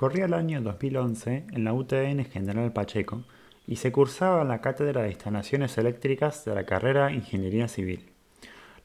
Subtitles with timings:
[0.00, 3.22] Corría el año 2011 en la UTN General Pacheco
[3.66, 8.08] y se cursaba la cátedra de instalaciones eléctricas de la carrera Ingeniería Civil.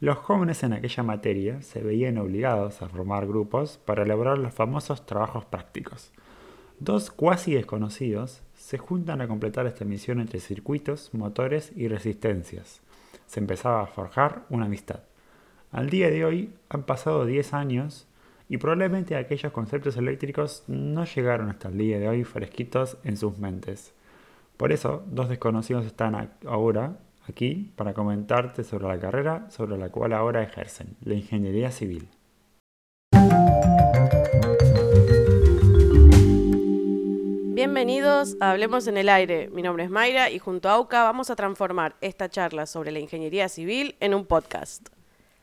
[0.02, 5.06] Los jóvenes en aquella materia se veían obligados a formar grupos para elaborar los famosos
[5.06, 6.12] trabajos prácticos.
[6.82, 12.82] Dos cuasi desconocidos se juntan a completar esta misión entre circuitos, motores y resistencias.
[13.26, 15.00] Se empezaba a forjar una amistad.
[15.72, 18.06] Al día de hoy han pasado 10 años
[18.48, 23.38] y probablemente aquellos conceptos eléctricos no llegaron hasta el día de hoy fresquitos en sus
[23.38, 23.94] mentes.
[24.58, 30.14] Por eso, dos desconocidos están ahora aquí para comentarte sobre la carrera sobre la cual
[30.14, 32.08] ahora ejercen, la ingeniería civil.
[37.56, 39.50] Bienvenidos a Hablemos en el Aire.
[39.50, 43.00] Mi nombre es Mayra y junto a AUCA vamos a transformar esta charla sobre la
[43.00, 44.90] ingeniería civil en un podcast.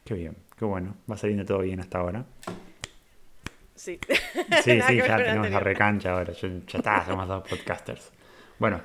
[0.04, 0.94] Qué bien, qué bueno.
[1.10, 2.24] Va saliendo todo bien hasta ahora.
[3.74, 3.98] Sí.
[4.62, 6.32] Sí, sí, ya tenemos la recancha ahora.
[6.32, 8.10] ya está, somos dos podcasters.
[8.58, 8.80] Bueno,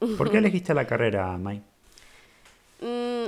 [0.18, 1.62] ¿por qué elegiste la carrera, May?
[2.80, 3.26] Mm,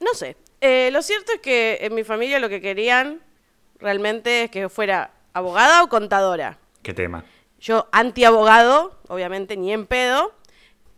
[0.00, 0.36] no sé.
[0.60, 3.20] Eh, lo cierto es que en mi familia lo que querían
[3.78, 6.58] realmente es que fuera abogada o contadora.
[6.82, 7.24] ¿Qué tema?
[7.60, 10.34] Yo, anti-abogado, obviamente, ni en pedo.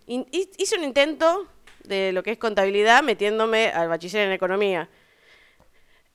[0.07, 1.47] hice un intento
[1.85, 4.89] de lo que es contabilidad metiéndome al bachiller en economía.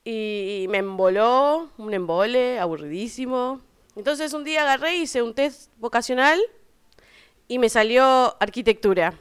[0.04, 3.62] Y me emboló, un embole, aburridísimo.
[3.96, 6.40] Entonces un día agarré, hice un test vocacional
[7.48, 9.14] y me salió arquitectura.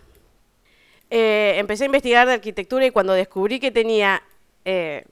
[1.11, 4.23] Eh, empecé a investigar de arquitectura y cuando descubrí que tenía
[4.65, 5.05] eh,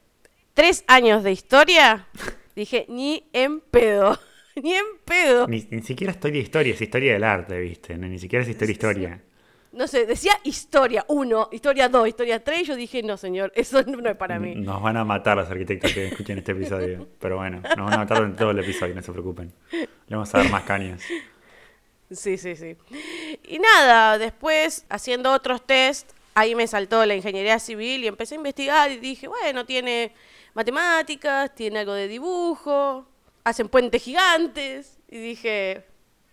[0.55, 2.07] tres años de historia,
[2.57, 4.19] dije, ni en pedo,
[4.63, 5.49] ni en pedo.
[5.49, 7.99] Ni, siquiera historia de historia, es historia del arte, ¿viste?
[7.99, 9.23] ni siquiera es historia historia
[9.73, 14.09] no sé, decía historia 1, historia 2, historia 3, yo dije, no señor, eso no
[14.09, 14.55] es para mí.
[14.55, 17.99] Nos van a matar los arquitectos que escuchen este episodio, pero bueno, nos van a
[17.99, 19.53] matar en todo el episodio, no se preocupen.
[19.73, 21.03] Le vamos a dar más cañas.
[22.11, 22.77] Sí, sí, sí.
[23.45, 28.39] Y nada, después haciendo otros test, ahí me saltó la ingeniería civil y empecé a
[28.39, 30.12] investigar y dije, bueno, tiene
[30.55, 33.07] matemáticas, tiene algo de dibujo,
[33.45, 35.84] hacen puentes gigantes y dije,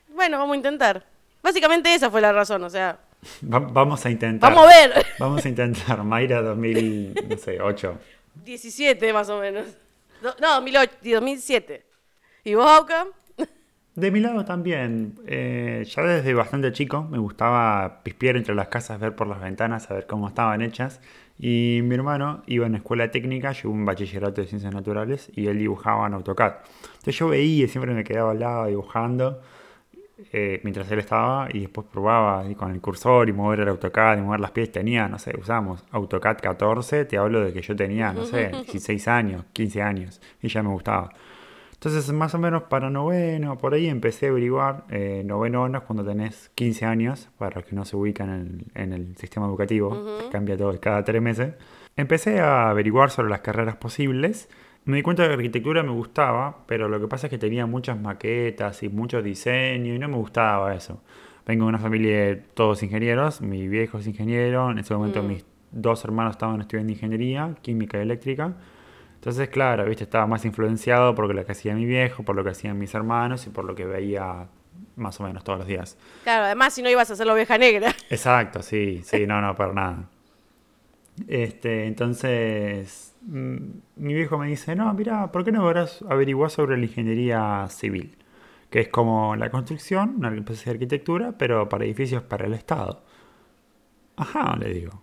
[0.09, 1.05] bueno, vamos a intentar.
[1.43, 2.99] Básicamente esa fue la razón, o sea,
[3.41, 4.51] vamos a intentar.
[4.51, 5.05] Vamos a ver.
[5.19, 6.03] Vamos a intentar.
[6.03, 7.97] Mayra 2008.
[8.43, 9.65] 17 más o menos.
[10.21, 11.85] No, 2008, 2007.
[12.43, 13.07] ¿Y vos, Auca?
[13.95, 15.15] De mi lado también.
[15.25, 19.89] Eh, ya desde bastante chico me gustaba pispear entre las casas, ver por las ventanas,
[19.89, 20.99] a ver cómo estaban hechas.
[21.39, 25.59] Y mi hermano iba en escuela técnica, llevó un bachillerato de ciencias naturales y él
[25.59, 26.55] dibujaba en AutoCAD.
[26.85, 29.41] Entonces yo veía y siempre me quedaba al lado dibujando.
[30.31, 34.21] Eh, mientras él estaba y después probaba con el cursor y mover el AutoCAD y
[34.21, 34.73] mover las piezas.
[34.73, 39.07] Tenía, no sé, usamos AutoCAD 14, te hablo de que yo tenía, no sé, 16
[39.07, 41.11] años, 15 años y ya me gustaba.
[41.73, 44.85] Entonces, más o menos para noveno, por ahí empecé a averiguar.
[44.89, 49.15] Eh, noveno es cuando tenés 15 años, para los que no se ubican en el,
[49.17, 51.53] sistema educativo, cambia todo cada tres meses.
[51.95, 54.49] Empecé a averiguar sobre las carreras posibles
[54.85, 57.99] me di cuenta que arquitectura me gustaba, pero lo que pasa es que tenía muchas
[57.99, 61.01] maquetas y mucho diseño y no me gustaba eso.
[61.45, 65.27] Vengo de una familia de todos ingenieros, mi viejo es ingeniero, en ese momento mm.
[65.27, 68.53] mis dos hermanos estaban estudiando ingeniería, química y eléctrica.
[69.15, 72.51] Entonces, claro, viste, estaba más influenciado por lo que hacía mi viejo, por lo que
[72.51, 74.47] hacían mis hermanos y por lo que veía
[74.95, 75.97] más o menos todos los días.
[76.23, 77.91] Claro, además si no ibas a hacer la oveja negra.
[78.11, 80.09] Exacto, sí, sí, no, no, para nada.
[81.27, 85.67] Este, entonces, mi viejo me dice, no, mira, ¿por qué no
[86.09, 88.17] averiguar sobre la ingeniería civil?
[88.69, 93.03] Que es como la construcción, una especie de arquitectura, pero para edificios para el Estado.
[94.15, 95.01] Ajá, le digo.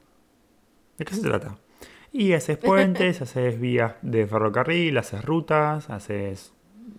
[0.99, 1.56] ¿De qué se trata?
[2.12, 6.53] Y haces puentes, haces vías de ferrocarril, haces rutas, haces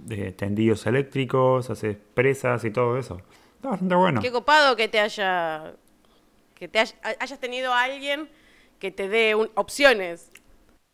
[0.10, 3.22] eh, tendidos eléctricos, haces presas y todo eso.
[3.56, 4.22] Está bastante bueno.
[4.22, 5.76] Qué copado que te haya.
[6.56, 8.28] que te hayas tenido a alguien
[8.80, 10.30] que te dé opciones.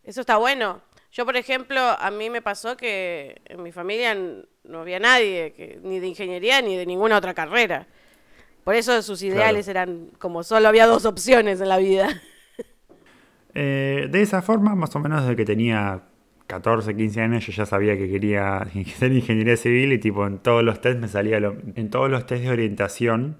[0.09, 0.81] Eso está bueno.
[1.11, 4.17] Yo, por ejemplo, a mí me pasó que en mi familia
[4.63, 7.85] no había nadie, que, ni de ingeniería ni de ninguna otra carrera.
[8.63, 12.09] Por eso sus ideales eran como solo había dos opciones en la vida.
[13.55, 16.03] Eh, de esa forma, más o menos desde que tenía
[16.45, 18.57] 14, 15 años, yo ya sabía que quería
[18.95, 22.27] hacer ingeniería civil y tipo en todos los test me salía lo, en todos los
[22.27, 23.37] test de orientación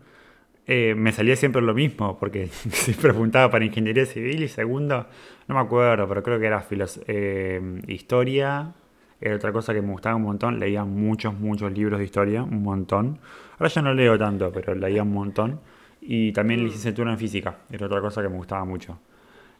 [0.71, 5.07] eh, me salía siempre lo mismo, porque siempre preguntaba para ingeniería civil y segundo,
[5.47, 6.63] no me acuerdo, pero creo que era
[7.07, 8.75] eh, historia,
[9.19, 12.61] era otra cosa que me gustaba un montón, leía muchos, muchos libros de historia, un
[12.61, 13.17] montón.
[13.57, 15.59] Ahora ya no leo tanto, pero leía un montón.
[16.01, 16.65] Y también mm.
[16.65, 18.99] licenciatura en física, era otra cosa que me gustaba mucho.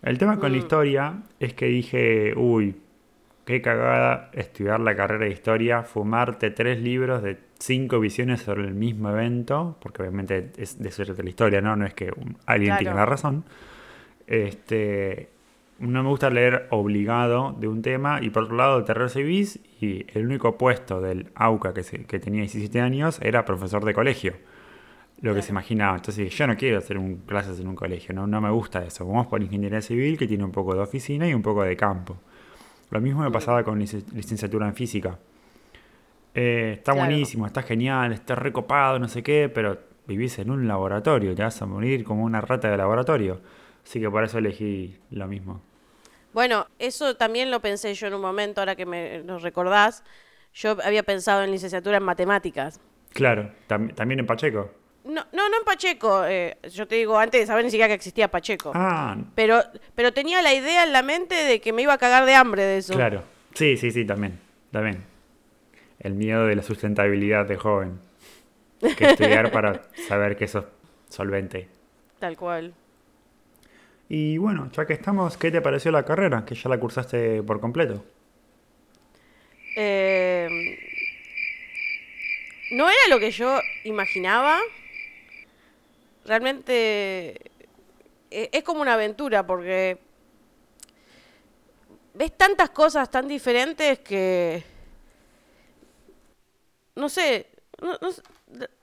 [0.03, 0.61] El tema con la mm.
[0.61, 2.75] historia es que dije, uy,
[3.49, 8.75] qué cagada estudiar la carrera de historia, fumarte tres libros de cinco visiones sobre el
[8.75, 11.75] mismo evento, porque obviamente es de eso de la historia, ¿no?
[11.75, 12.79] No es que un- alguien Claro.
[12.79, 13.43] tiene la razón.
[14.27, 15.29] Este,
[15.79, 20.05] no me gusta leer obligado de un tema y por otro lado te recibís y
[20.13, 24.33] el único puesto del AUCA que, se- que tenía 17 años era profesor de colegio.
[25.21, 25.95] Lo que se imaginaba.
[25.97, 29.07] Entonces yo no quiero hacer un, clases en un colegio, no, no me gusta eso.
[29.07, 32.15] Vamos por ingeniería civil que tiene un poco de oficina y un poco de campo.
[32.91, 35.17] Lo mismo me pasaba con lic- licenciatura en física.
[36.33, 37.07] Eh, está Claro.
[37.07, 41.61] buenísimo, está genial, está recopado, no sé qué, pero vivís en un laboratorio, te vas
[41.61, 43.41] a morir como una rata de laboratorio.
[43.83, 45.61] Así que por eso elegí lo mismo.
[46.33, 50.03] Bueno, eso también lo pensé yo en un momento, ahora que me lo recordás.
[50.53, 52.79] Yo había pensado en licenciatura en matemáticas.
[53.13, 54.71] Claro, tam- también en Pacheco.
[55.05, 56.25] No, no, no en Pacheco.
[56.25, 58.71] eh, yo te digo, antes de saber ni siquiera que existía Pacheco.
[58.75, 59.61] Ah, Pero,
[59.95, 62.63] pero tenía la idea en la mente de que me iba a cagar de hambre
[62.63, 62.93] de eso.
[62.93, 63.23] claro.
[63.53, 64.39] Sí, sí, sí, también.
[64.71, 65.03] También.
[65.99, 67.99] El miedo de la sustentabilidad de joven.
[68.79, 70.65] Que estudiar para saber que sos
[71.09, 71.67] solvente.
[72.19, 72.73] Tal cual.
[74.07, 76.45] Y bueno, ya que estamos, ¿qué te pareció la carrera?
[76.45, 78.03] Que ya la cursaste por completo.
[79.75, 80.47] Eh,
[82.71, 84.59] no era lo que yo imaginaba.
[86.29, 87.51] Realmente
[88.31, 89.99] eh, es como una aventura porque
[92.13, 94.63] ves tantas cosas tan diferentes que
[96.95, 97.47] no sé,
[97.81, 98.09] no- no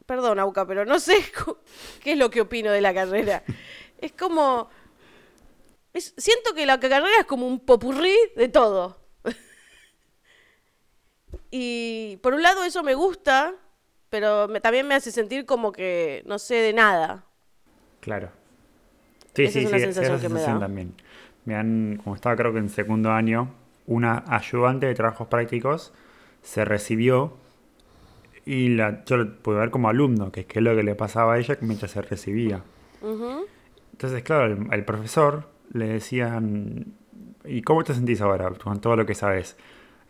[0.06, 1.16] perdón Auca, pero no sé
[2.02, 3.42] qué es lo que opino de la carrera.
[3.98, 4.68] Es como
[5.94, 8.98] siento que la carrera es como un popurrí de todo.
[11.50, 13.54] Y por un lado eso me gusta,
[14.10, 17.24] pero también me hace sentir como que no sé de nada.
[18.06, 18.30] Claro.
[19.34, 20.60] Sí, Esa sí, es una sí, sensación esa que me sensación da.
[20.60, 20.94] también.
[21.44, 23.50] Me han, como estaba creo que en segundo año,
[23.86, 25.92] una ayudante de trabajos prácticos
[26.42, 27.36] se recibió
[28.44, 30.94] y la, yo lo pude ver como alumno, que es que es lo que le
[30.94, 32.62] pasaba a ella mientras se recibía.
[33.92, 36.94] Entonces, claro, el, el profesor le decían,
[37.44, 39.56] ¿y cómo te sentís ahora con todo lo que sabes?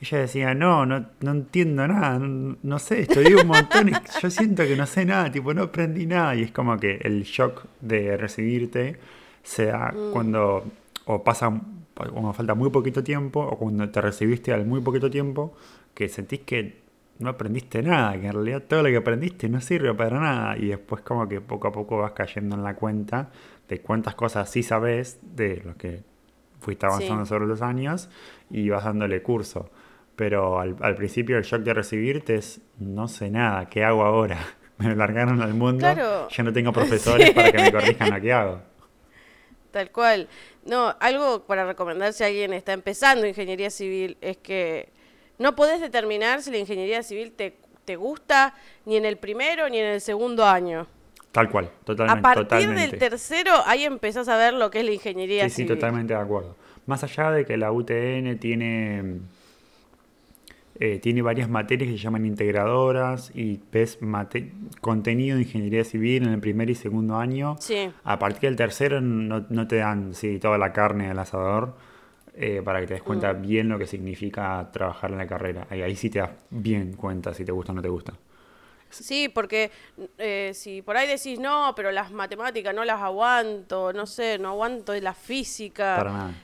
[0.00, 4.31] Ella decía, no, no, no entiendo nada, no, no sé, estudié un montón y yo
[4.31, 6.34] siento que no sé nada, tipo, no aprendí nada.
[6.34, 8.98] Y es como que el shock de recibirte
[9.43, 10.64] se da cuando
[11.06, 11.50] o pasa,
[11.94, 15.54] cuando falta muy poquito tiempo o cuando te recibiste al muy poquito tiempo
[15.94, 16.84] que sentís que
[17.20, 20.66] no aprendiste nada, que en realidad todo lo que aprendiste no sirve para nada y
[20.66, 23.31] después como que poco a poco vas cayendo en la cuenta
[23.69, 26.02] de cuántas cosas sí sabes de lo que
[26.60, 27.28] fuiste avanzando Sí.
[27.31, 28.10] sobre los años
[28.50, 29.70] y vas dándole curso.
[30.17, 34.39] Pero al, al principio el shock de recibirte es no sé nada, ¿qué hago ahora?
[34.79, 36.29] Me largaron al mundo, Claro.
[36.29, 38.61] ya no tengo profesores para que me corrijan lo que hago.
[39.71, 40.29] Tal cual.
[40.65, 44.89] No, algo para recomendar si alguien está empezando ingeniería civil es que
[45.39, 48.55] no podés determinar si la ingeniería civil te, te gusta
[48.85, 50.87] ni en el primero ni en el segundo año.
[51.33, 52.19] Tal cual, totalmente.
[52.19, 52.81] A partir totalmente.
[52.89, 55.75] del tercero, ahí empezás a ver lo que es la ingeniería Sí, sí, civil.
[55.75, 56.57] totalmente de acuerdo.
[56.87, 59.21] Más allá de que la UTN tiene,
[60.78, 66.25] eh, tiene varias materias que se llaman integradoras y ves mate- contenido de ingeniería civil
[66.26, 67.56] en el primer y segundo año.
[67.61, 67.90] Sí.
[68.05, 71.75] A partir del tercero no, no te dan sí, toda la carne del asador
[72.34, 73.43] eh, para que te des cuenta Mm.
[73.43, 75.67] bien lo que significa trabajar en la carrera.
[75.70, 78.12] Ahí, ahí sí te das bien cuenta si te gusta o no te gusta.
[78.90, 79.70] Sí, porque
[80.19, 84.51] eh, si por ahí decís, no, pero las matemáticas no las aguanto, no sé, no
[84.51, 85.96] aguanto la física.
[85.96, 86.34] Para nada.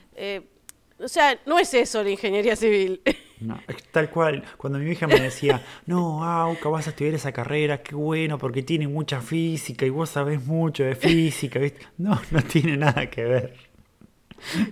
[0.99, 3.01] O sea, no es eso la ingeniería civil.
[3.39, 4.41] No, es tal cual.
[4.55, 8.63] Cuando mi hija me decía, no, Auca, vas a estudiar esa carrera, qué bueno, porque
[8.63, 11.85] tiene mucha física y vos sabés mucho de física, ¿viste?
[11.97, 13.53] No, no tiene nada que ver.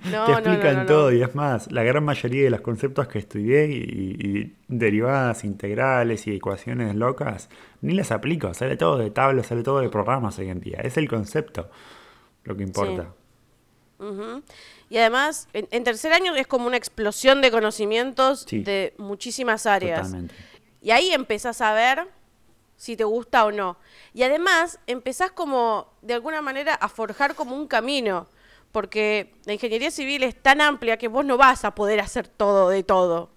[0.03, 0.85] No, Te explican no, no.
[0.85, 3.77] todo y es más, la gran mayoría de los conceptos que estudié y,
[4.19, 7.49] y derivadas integrales y ecuaciones locas,
[7.81, 10.79] ni las aplico, sale todo de tablas, sale todo de programas hoy en día.
[10.83, 11.69] Es el concepto
[12.43, 13.13] lo que importa.
[13.99, 14.41] Ujú.
[14.91, 18.61] Y además, en, en tercer año es como una explosión de conocimientos Sí.
[18.61, 20.01] de muchísimas áreas.
[20.01, 20.35] Totalmente.
[20.81, 22.09] Y ahí empezás a ver
[22.75, 23.77] si te gusta o no.
[24.13, 28.27] Y además empezás como, de alguna manera, a forjar como un camino.
[28.73, 32.67] Porque la ingeniería civil es tan amplia que vos no vas a poder hacer todo
[32.67, 33.31] de todo.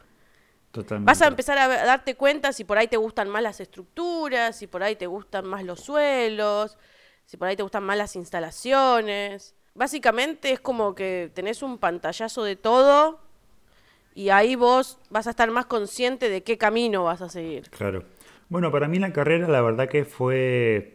[0.73, 1.07] Totalmente.
[1.09, 4.67] Vas a empezar a darte cuenta si por ahí te gustan más las estructuras, si
[4.67, 6.77] por ahí te gustan más los suelos,
[7.27, 9.55] si por ahí te gustan más las instalaciones.
[9.75, 13.21] Básicamente es como que tenés un pantallazo de todo
[14.15, 17.69] y ahí vos vas a estar más consciente de qué camino vas a seguir.
[17.71, 18.05] Claro.
[18.49, 20.91] Bueno, para mí la carrera la verdad que fue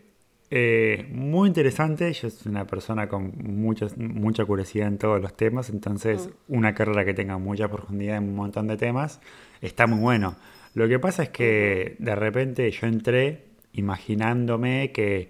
[0.51, 5.69] Eh, muy interesante, yo soy una persona con muchas, mucha curiosidad en todos los temas,
[5.69, 9.21] entonces una carrera que tenga mucha profundidad en un montón de temas
[9.61, 10.37] está muy bueno.
[10.73, 15.29] Lo que pasa es que de repente yo entré imaginándome que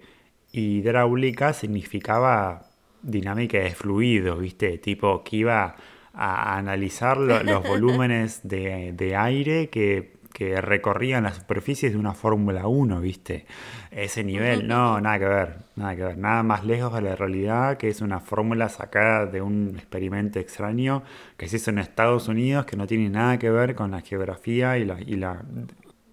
[0.52, 2.69] hidráulica significaba
[3.02, 4.78] dinámica de fluido, ¿viste?
[4.78, 5.76] Tipo que iba
[6.12, 12.66] a analizar los volúmenes de, de aire que que recorrían las superficies de una Fórmula
[12.66, 13.46] 1, ¿viste?
[13.90, 17.76] Ese nivel, no, nada que ver, nada que ver, nada más lejos de la realidad
[17.76, 21.02] que es una fórmula sacada de un experimento extraño
[21.36, 24.78] que se hizo en Estados Unidos que no tiene nada que ver con la geografía
[24.78, 25.42] y la, y la,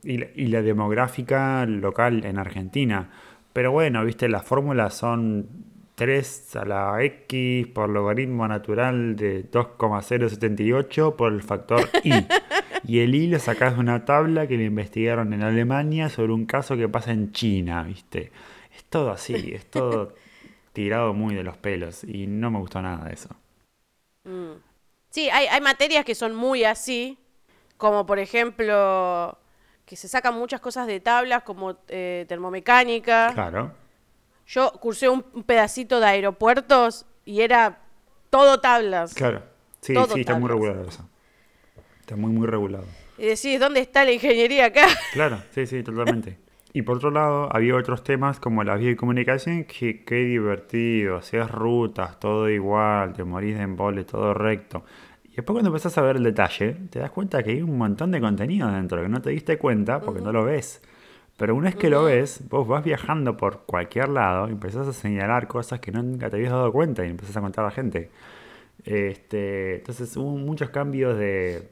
[0.04, 3.10] y la, demográfica local en Argentina.
[3.54, 4.30] Pero bueno, ¿viste?
[4.30, 5.48] Las fórmulas son
[5.98, 12.12] 3 a la x por logaritmo natural de 2,078 por el factor i.
[12.84, 16.78] Y el hilo sacás de una tabla que le investigaron en Alemania sobre un caso
[16.78, 18.32] que pasa en China, ¿viste?
[18.74, 20.14] Es todo así, es todo
[20.74, 23.30] tirado muy de los pelos y no me gustó nada de eso.
[24.24, 24.54] Mm.
[25.10, 27.18] Sí, hay, hay materias que son muy así,
[27.76, 29.38] como por ejemplo
[29.86, 33.32] que se sacan muchas cosas de tablas como eh, termomecánica.
[33.34, 33.87] Claro.
[34.48, 37.80] Yo cursé un pedacito de aeropuertos y era
[38.30, 39.14] todo tablas.
[39.14, 39.44] Claro.
[39.82, 41.08] Sí, sí, está muy regulado eso.
[42.00, 42.86] Está muy, muy regulado.
[43.18, 44.88] Y decís, ¿dónde está la ingeniería acá?
[45.14, 46.38] Claro, sí, sí, totalmente.
[46.74, 51.18] Y por otro lado, había otros temas como la vía de comunicación, que qué divertido,
[51.18, 54.84] hacías rutas, todo igual, te morís de embole, todo recto.
[55.24, 58.12] Y después cuando empezás a ver el detalle, te das cuenta que hay un montón
[58.12, 60.82] de contenido dentro, que no te diste cuenta porque no lo ves.
[61.38, 64.94] Pero una vez que lo ves, vos vas viajando por cualquier lado y empezás a
[64.94, 68.10] señalar cosas que nunca te habías dado cuenta y empezás a contar a la gente.
[68.84, 71.70] Este, entonces hubo muchos cambios de,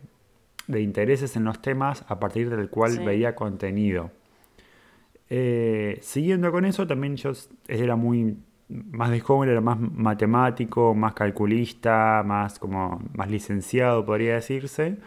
[0.68, 4.12] de intereses en los temas a partir del cual veía contenido.
[5.30, 7.32] Eh, siguiendo con eso, también yo
[7.68, 14.36] era muy más de joven, era más matemático, más calculista, más como más licenciado, podría
[14.36, 14.98] decirse.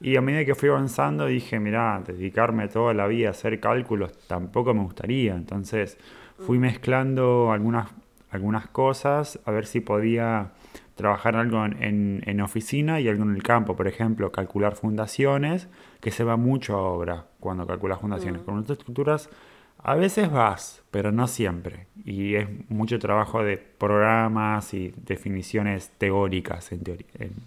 [0.00, 4.16] Y a medida que fui avanzando dije, mira, dedicarme toda la vida a hacer cálculos
[4.26, 5.34] tampoco me gustaría.
[5.34, 5.98] Entonces
[6.38, 6.60] fui mm.
[6.60, 7.90] mezclando algunas,
[8.30, 10.52] algunas cosas a ver si podía
[10.94, 15.68] trabajar algo en, oficina y algo en el campo, por ejemplo, calcular fundaciones,
[16.00, 18.42] que se va mucho a obra cuando calculas fundaciones.
[18.42, 18.44] Mm.
[18.44, 19.30] Con otras estructuras
[19.78, 21.86] a veces vas, pero no siempre.
[22.04, 26.82] Y es mucho trabajo de programas y definiciones teóricas, en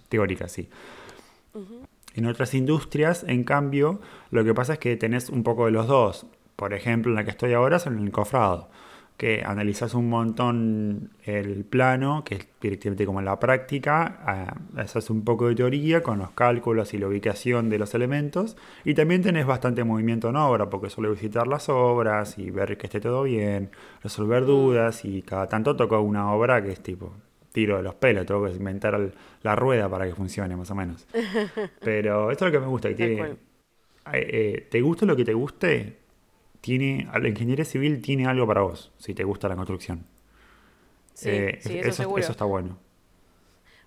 [0.10, 0.70] teóricas, sí.
[2.18, 5.88] En otras industrias, en cambio, lo que pasa es que tenés un poco de los
[5.88, 6.26] dos.
[6.56, 8.70] Por ejemplo, en la que estoy ahora es en el cofrado
[9.18, 15.24] que analizas un montón el plano, que es directamente como en la práctica, haces un
[15.24, 19.48] poco de teoría con los cálculos y la ubicación de los elementos, y también tenés
[19.48, 23.72] bastante movimiento en obra, porque suele visitar las obras y ver que esté todo bien,
[24.04, 27.14] resolver dudas, y cada tanto toco una obra que es tipo
[27.58, 29.12] tiro de los pelos, tengo que inventar
[29.42, 31.08] la rueda para que funcione más o menos.
[31.82, 33.36] Pero esto es lo que me gusta, que tiene, eh,
[34.14, 35.98] eh, ¿te gusta lo que te guste?
[36.62, 40.06] tiene, la ingeniería civil tiene algo para vos, si te gusta la construcción.
[41.14, 42.78] Sí, eh, eso, está bueno.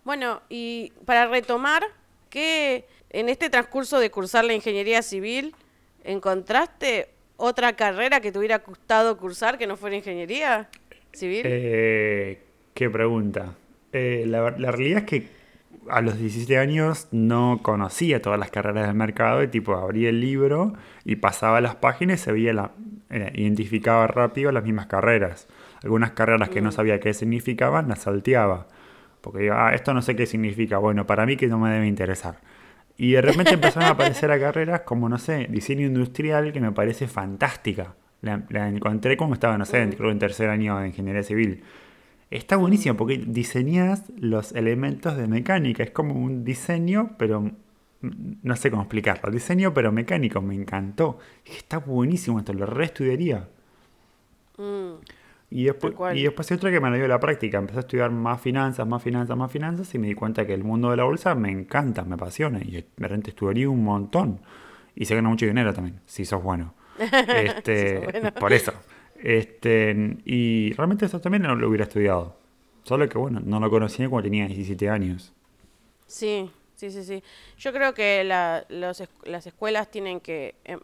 [0.03, 1.85] Bueno, y para retomar,
[2.29, 5.55] ¿qué en este transcurso de cursar la ingeniería civil
[6.03, 10.69] encontraste otra carrera que te hubiera gustado cursar que no fuera ingeniería
[11.13, 11.43] civil?
[11.45, 12.43] Eh,
[12.75, 13.55] qué pregunta.
[13.93, 15.29] Eh, la, la realidad es que
[15.89, 20.21] a los 17 años no conocía todas las carreras del mercado y tipo abría el
[20.21, 20.75] libro
[21.05, 22.73] y pasaba las páginas y se veía la,
[23.11, 25.49] eh, identificaba rápido las mismas carreras.
[25.83, 26.73] Algunas carreras que no mm.
[26.73, 28.69] sabía qué significaban las salteaba.
[29.21, 30.79] Porque digo, ah, esto no sé qué significa.
[30.79, 32.39] Bueno, para mí que no me debe interesar.
[32.97, 36.71] Y de repente empezaron a aparecer a carreras como, no sé, diseño industrial, que me
[36.71, 37.95] parece fantástica.
[38.23, 39.93] La, encontré como estaba, no sé, mm.
[39.93, 41.65] creo en tercer año de ingeniería civil.
[42.31, 45.83] Está buenísimo porque diseñas los elementos de mecánica.
[45.83, 47.51] Es como un diseño, pero
[48.01, 49.31] no sé cómo explicarlo.
[49.33, 50.41] Diseño, pero mecánico.
[50.41, 51.19] Me encantó.
[51.45, 53.49] Está buenísimo esto, lo reestudiaría.
[54.59, 54.93] Mm,
[55.51, 57.59] y, después, y después hay otra que me la dio la práctica.
[57.59, 60.63] Empecé a estudiar más finanzas, más finanzas, más finanzas y me di cuenta que el
[60.63, 62.61] mundo de la bolsa me encanta, me apasiona.
[62.63, 64.41] Y de repente estudiaría un montón.
[64.95, 66.75] Y se gana mucho dinero también, si sos bueno.
[67.01, 68.73] Este, Por eso.
[69.23, 72.37] Este, y realmente eso también no lo hubiera estudiado.
[72.85, 75.33] Solo que, bueno, no lo conocía cuando tenía 17 años.
[76.07, 77.23] Sí, sí, sí, sí.
[77.59, 80.81] Yo creo que las escuelas tienen que em,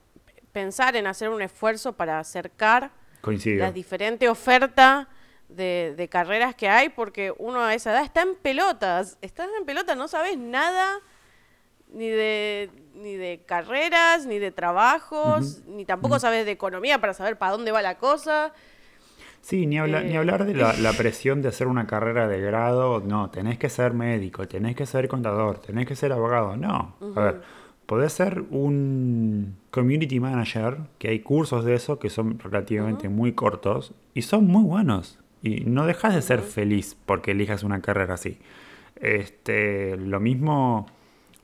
[0.52, 2.90] pensar en hacer un esfuerzo para acercar
[3.22, 5.08] la diferente oferta
[5.48, 9.18] de, de, carreras que hay, porque uno a esa edad está en pelotas.
[9.20, 11.00] Estás en pelotas, no sabes nada
[11.92, 17.38] ni de, ni de carreras, ni de trabajos, ni tampoco sabes de economía para saber
[17.38, 18.52] para dónde va la cosa.
[19.40, 20.16] Sí, ni, habla- ni Eh.
[20.18, 23.00] hablar de la, la presión de hacer una carrera de grado.
[23.00, 26.56] No, tenés que ser médico, tenés que ser contador, tenés que ser abogado.
[26.56, 26.96] No.
[27.14, 27.42] A ver,
[27.86, 33.92] podés ser un community manager, que hay cursos de eso que son relativamente muy cortos
[34.14, 35.20] y son muy buenos.
[35.42, 38.40] Y no dejas de ser feliz porque elijas una carrera así.
[38.96, 40.86] Este, lo mismo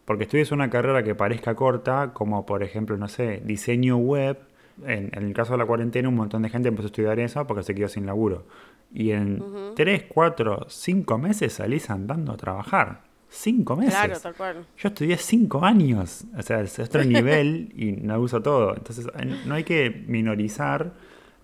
[0.04, 4.38] porque estudies una carrera que parezca corta, como por ejemplo, no sé, diseño web.
[4.86, 7.46] En, en el caso de la cuarentena, un montón de gente empezó a estudiar eso
[7.46, 8.46] porque se quedó sin laburo.
[8.92, 9.42] Y en
[9.76, 13.02] 3, 4, 5 meses salís andando a trabajar.
[13.28, 13.94] 5 meses.
[13.94, 14.66] Claro, tal cual.
[14.76, 16.24] Yo estudié 5 años.
[16.36, 18.74] O sea, es otro nivel y no uso todo.
[18.76, 19.06] Entonces,
[19.46, 20.92] no hay que minorizar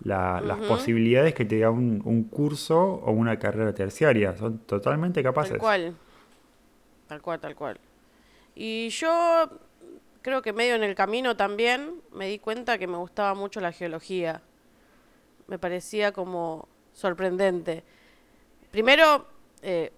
[0.03, 4.35] la- las posibilidades que te da un, un curso o una carrera terciaria.
[4.37, 5.51] Son totalmente capaces.
[5.53, 5.95] Tal cual.
[7.07, 7.79] Tal cual, tal cual.
[8.61, 9.49] Y yo
[10.21, 13.71] creo que medio en el camino también me di cuenta que me gustaba mucho la
[13.71, 14.41] geología.
[15.47, 17.85] Me parecía como sorprendente.
[18.69, 19.25] Primero,
[19.61, 19.93] eh,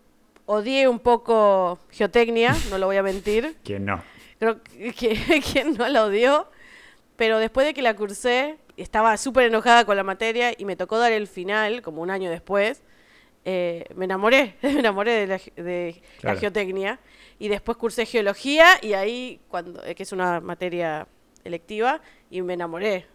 [0.46, 3.58] odié un poco geotecnia, no lo voy a mentir.
[3.63, 4.03] ¿Quién no?
[4.38, 6.48] Creo que, que quien no la odió.
[7.15, 11.00] Pero después de que la cursé, estaba súper enojada con la materia y me tocó
[11.00, 12.84] dar el final, como un año después.
[13.44, 17.00] eh, me enamoré, me enamoré de la, de la geotecnia.
[17.41, 21.07] Y después cursé geología y ahí, cuando, eh, que es una materia
[21.43, 23.07] electiva, y me enamoré.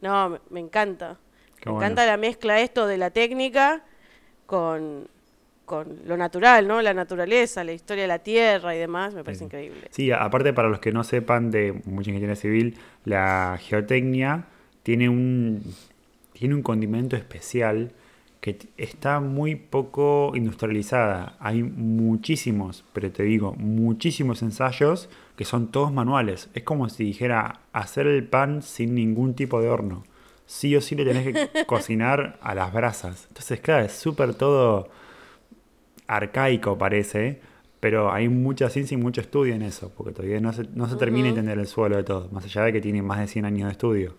[0.00, 1.18] No, me, me encanta.
[1.60, 1.84] Qué me bueno.
[1.86, 3.84] encanta la mezcla esto de la técnica
[4.46, 5.06] con,
[5.66, 6.80] con lo natural, ¿no?
[6.80, 9.44] La naturaleza, la historia de la tierra y demás, me parece Sí.
[9.44, 9.88] increíble.
[9.90, 14.46] Sí, aparte para los que no sepan de mucha ingeniería civil, la geotecnia
[14.82, 15.62] tiene un,
[16.32, 17.92] tiene un condimento especial
[18.40, 21.36] que está muy poco industrializada.
[21.40, 26.48] Hay muchísimos, pero te digo, muchísimos ensayos que son todos manuales.
[26.54, 30.04] Es como si dijera hacer el pan sin ningún tipo de horno.
[30.46, 33.26] Sí o sí le tenés que cocinar a las brasas.
[33.28, 34.88] Entonces, claro, es súper todo
[36.06, 37.40] arcaico parece,
[37.78, 40.96] pero hay mucha ciencia y mucho estudio en eso, porque todavía no se, no se
[40.96, 43.44] termina de entender el suelo de todo, más allá de que tiene más de 100
[43.44, 44.14] años de estudio.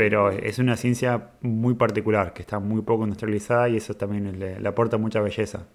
[0.00, 4.58] Pero es una ciencia muy particular, que está muy poco industrializada y eso también le,
[4.58, 5.66] le aporta mucha belleza.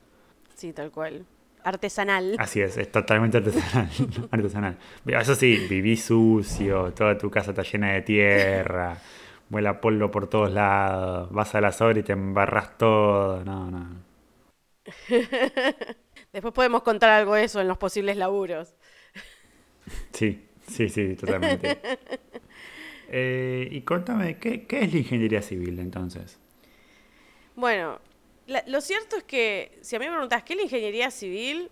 [0.55, 1.27] Sí, tal cual.
[1.63, 2.33] Artesanal.
[2.39, 3.88] Así es, es totalmente artesanal.
[4.31, 4.79] artesanal.
[5.05, 8.97] Eso sí, vivís sucio, toda tu casa está llena de tierra,
[9.49, 13.45] vuela polvo por todos lados, vas a las obras y te embarras todo.
[13.45, 13.88] No, no.
[16.33, 18.73] Después podemos contar algo de eso en los posibles laburos.
[20.13, 21.77] Sí, sí, sí, totalmente.
[23.17, 26.38] Eh, y contame, ¿qué, qué es la ingeniería civil entonces?
[27.56, 27.99] Bueno,
[28.47, 31.69] la- lo cierto es que si a mí me preguntas qué es la ingeniería civil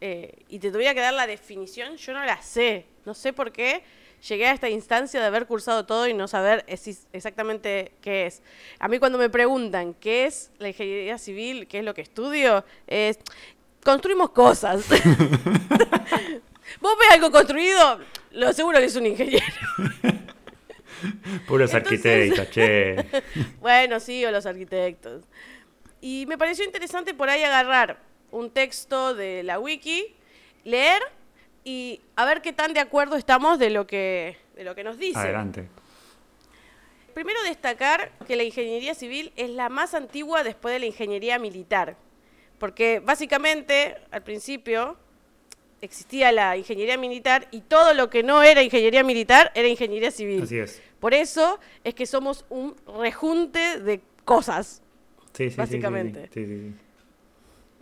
[0.00, 2.86] eh, y te tuviera que dar la definición, yo no la sé.
[3.04, 3.82] No sé por qué
[4.28, 8.42] llegué a esta instancia de haber cursado todo y no saber exactamente qué es.
[8.80, 12.64] A mí cuando me preguntan qué es la ingeniería civil, qué es lo que estudio,
[12.88, 13.18] es
[13.84, 14.84] construimos cosas.
[16.80, 18.00] Vos ves algo construido,
[18.32, 19.46] lo seguro que es un ingeniero.
[21.46, 22.96] Puros arquitectos, che.
[23.60, 25.24] Bueno, sí, o los arquitectos.
[26.00, 27.98] Y me pareció interesante por ahí agarrar
[28.30, 30.14] un texto de la wiki,
[30.64, 31.02] leer
[31.64, 34.98] y a ver qué tan de acuerdo estamos de lo que, de lo que nos
[34.98, 35.18] dice.
[35.18, 35.68] Adelante.
[37.14, 41.96] Primero destacar que la ingeniería civil es la más antigua después de la ingeniería militar.
[42.58, 44.96] Porque básicamente, al principio,
[45.80, 50.42] existía la ingeniería militar y todo lo que no era ingeniería militar era ingeniería civil.
[50.42, 50.80] Así es.
[51.00, 54.82] Por eso es que somos un rejunte de cosas.
[55.32, 56.28] Sí, sí, Básicamente.
[56.32, 56.74] sí, sí, sí.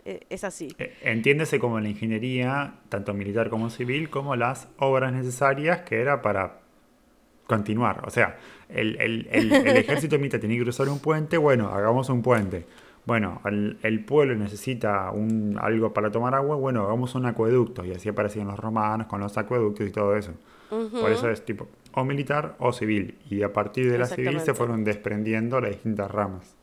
[0.05, 0.75] Eh, Es así.
[0.77, 6.21] Eh, Entiéndese como la ingeniería, tanto militar como civil, como las obras necesarias que era
[6.21, 6.59] para
[7.47, 8.03] continuar.
[8.07, 8.37] O sea,
[8.69, 12.65] el, el- el- el ejército militar tenía que cruzar un puente, bueno, hagamos un puente.
[13.05, 17.85] Bueno, el, el pueblo necesita un, algo para tomar agua, bueno, hagamos un acueducto.
[17.85, 20.33] Y así aparecían los romanos con los acueductos y todo eso.
[20.69, 23.17] Por eso es tipo o militar o civil.
[23.29, 26.55] Y a partir de la civil se fueron desprendiendo las distintas ramas.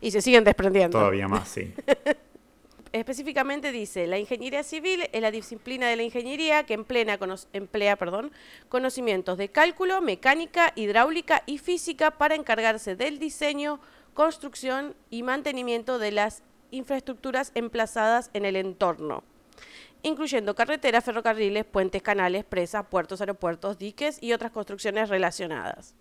[0.00, 0.98] Y se siguen desprendiendo.
[0.98, 1.72] Todavía más, sí.
[2.92, 7.96] Específicamente dice, la ingeniería civil es la disciplina de la ingeniería que emplea, cono- emplea
[7.96, 8.32] perdón,
[8.68, 13.80] conocimientos de cálculo, mecánica, hidráulica y física para encargarse del diseño,
[14.12, 19.24] construcción y mantenimiento de las infraestructuras emplazadas en el entorno,
[20.02, 25.94] incluyendo carreteras, ferrocarriles, puentes, canales, presas, puertos, aeropuertos, diques y otras construcciones relacionadas.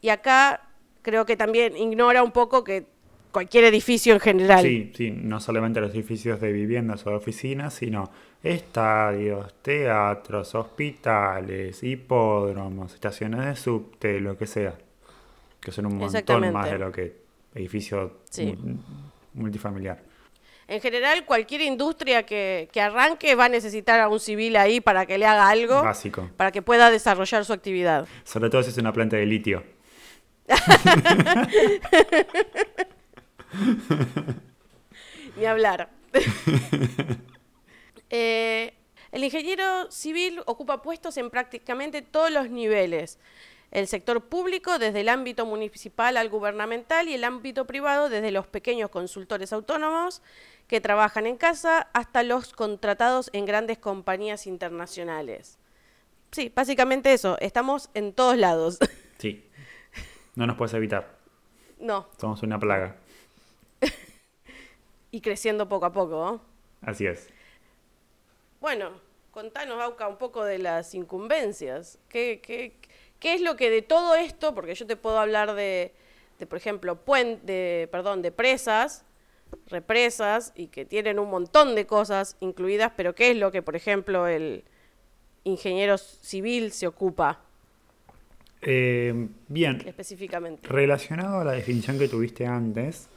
[0.00, 0.62] Y acá
[1.02, 2.86] creo que también ignora un poco que
[3.32, 4.62] cualquier edificio en general.
[4.62, 8.10] Sí, sí, no solamente los edificios de viviendas o de oficinas, sino
[8.42, 14.74] estadios, teatros, hospitales, hipódromos, estaciones de subte, lo que sea.
[15.60, 17.16] que son un montón más de lo que
[17.54, 18.46] edificio Sí.
[18.56, 18.78] mu-
[19.34, 20.00] multifamiliar.
[20.68, 25.06] En general, cualquier industria que, que arranque va a necesitar a un civil ahí para
[25.06, 26.28] que le haga algo, Básico.
[26.36, 28.06] para que pueda desarrollar su actividad.
[28.24, 29.64] Sobre todo si es una planta de litio.
[35.36, 35.88] Ni hablar.
[38.10, 38.72] Eh,
[39.12, 43.18] el ingeniero civil ocupa puestos en prácticamente todos los niveles.
[43.70, 48.46] El sector público, desde el ámbito municipal al gubernamental, y el ámbito privado, desde los
[48.46, 50.22] pequeños consultores autónomos
[50.68, 55.58] que trabajan en casa hasta los contratados en grandes compañías internacionales.
[56.30, 57.36] Sí, básicamente eso.
[57.40, 58.78] Estamos en todos lados.
[59.18, 59.44] Sí.
[60.36, 61.18] No nos puedes evitar.
[61.80, 62.94] no, Somos una plaga.
[65.10, 66.12] y creciendo poco a poco.
[66.82, 66.88] ¿no?
[66.88, 67.28] Así es.
[68.60, 68.92] Bueno,
[69.32, 71.98] contanos, Auca, un poco de las incumbencias.
[72.08, 72.76] ¿Qué, qué,
[73.18, 75.92] qué es lo que de todo esto, porque yo te puedo hablar de,
[76.38, 79.04] de por ejemplo, puen- de, perdón, de presas,
[79.68, 83.76] represas, y que tienen un montón de cosas incluidas, pero qué es lo que, por
[83.76, 84.64] ejemplo, el
[85.44, 87.40] ingeniero civil se ocupa
[88.60, 90.66] Eh, bien, específicamente?
[90.68, 93.08] relacionado a la definición que tuviste antes,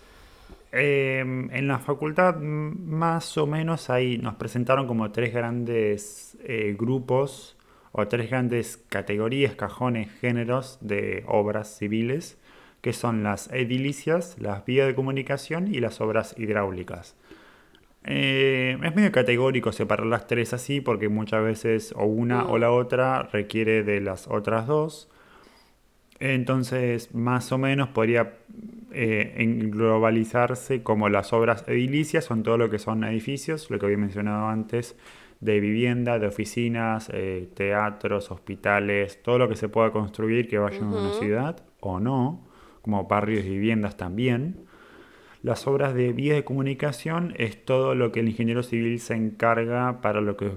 [0.71, 7.57] eh, en la facultad más o menos ahí nos presentaron como tres grandes eh, grupos
[7.91, 12.37] o tres grandes categorías, cajones, géneros de obras civiles,
[12.81, 17.15] que son las edilicias, las vías de comunicación y las obras hidráulicas.
[18.03, 22.71] Eh, es medio categórico separar las tres así porque muchas veces o una o la
[22.71, 25.09] otra requiere de las otras dos.
[26.19, 28.33] Entonces, más o menos podría
[28.91, 33.97] eh, englobalizarse como las obras edilicias, son todo lo que son edificios, lo que había
[33.97, 34.95] mencionado antes,
[35.39, 40.79] de vivienda, de oficinas, eh, teatros, hospitales, todo lo que se pueda construir que vaya
[40.79, 42.50] a una ciudad o no,
[42.81, 44.65] como barrios y viviendas también.
[45.43, 49.99] Las obras de vías de comunicación es todo lo que el ingeniero civil se encarga
[50.01, 50.51] para lo que,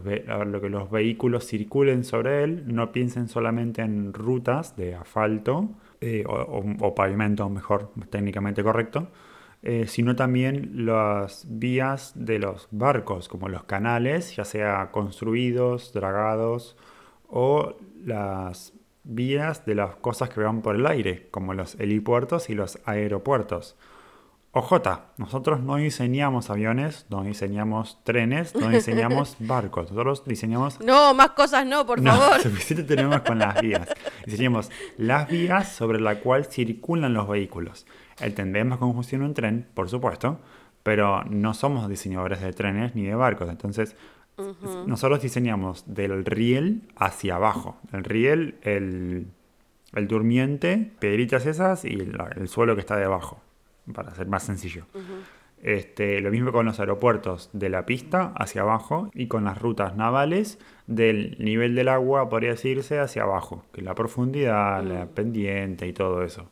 [0.68, 5.70] los vehículos circulen sobre él, no piensen solamente en rutas de asfalto
[6.02, 9.08] eh, o pavimento, mejor, técnicamente correcto,
[9.66, 16.76] eh, sino también las vías de los barcos, como los canales, ya sea construidos, dragados,
[17.30, 18.74] o las
[19.05, 23.77] vías de las cosas que van por el aire, como los helipuertos y los aeropuertos.
[24.57, 24.73] OJ,
[25.17, 30.81] nosotros no diseñamos aviones, no diseñamos trenes, no diseñamos barcos, nosotros diseñamos...
[30.81, 32.40] No, más cosas no, por No, favor.
[32.43, 33.88] suficiente tenemos con las vías.
[34.25, 37.85] Diseñamos las vías sobre la cual circulan los vehículos.
[38.21, 40.38] Entendemos cómo funciona un tren, por supuesto,
[40.85, 43.49] pero no somos diseñadores de trenes ni de barcos.
[43.49, 43.97] Entonces,
[44.87, 47.77] nosotros diseñamos del riel hacia abajo.
[47.92, 49.27] El riel, el,
[49.94, 51.99] el durmiente, piedritas esas y
[52.37, 53.40] el suelo que está debajo,
[53.92, 54.87] para ser más sencillo.
[55.62, 59.97] Este, lo mismo con los aeropuertos, de la pista hacia abajo y con las rutas
[59.97, 65.87] navales del nivel del agua, podría decirse, hacia abajo, que es la profundidad, la pendiente
[65.87, 66.51] y todo eso.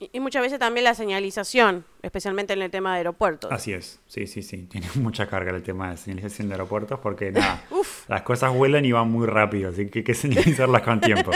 [0.00, 3.52] Y, y muchas veces también la señalización, especialmente en el tema de aeropuertos.
[3.52, 7.30] Así es, sí, sí, sí, tiene mucha carga el tema de señalización de aeropuertos porque
[7.32, 8.08] nada, Uf.
[8.08, 11.30] las cosas vuelan y van muy rápido, así que hay que señalizarlas con tiempo.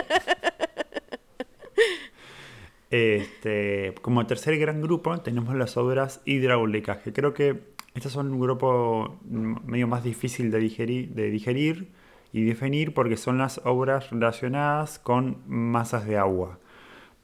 [2.91, 7.61] Este, como tercer gran grupo tenemos las obras hidráulicas, que creo que
[7.95, 11.93] estas son un grupo medio más difícil de digerir, de digerir
[12.33, 16.59] y definir porque son las obras relacionadas con masas de agua.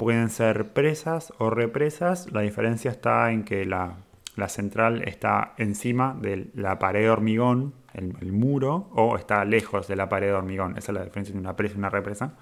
[0.00, 3.98] Pueden ser presas o represas, la diferencia está en que la,
[4.34, 9.96] la central está encima de la pared de hormigón, el, muro, o está lejos de
[9.96, 10.78] la pared de hormigón.
[10.78, 12.32] Esa es la diferencia entre una presa y una represa.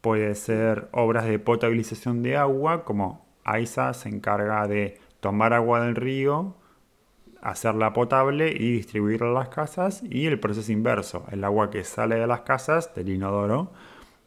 [0.00, 5.94] Puede ser obras de potabilización de agua, como AISA se encarga de tomar agua del
[5.94, 6.56] río,
[7.42, 10.02] hacerla potable y distribuirla a las casas.
[10.02, 13.70] Y el proceso inverso, el agua que sale de las casas, del inodoro,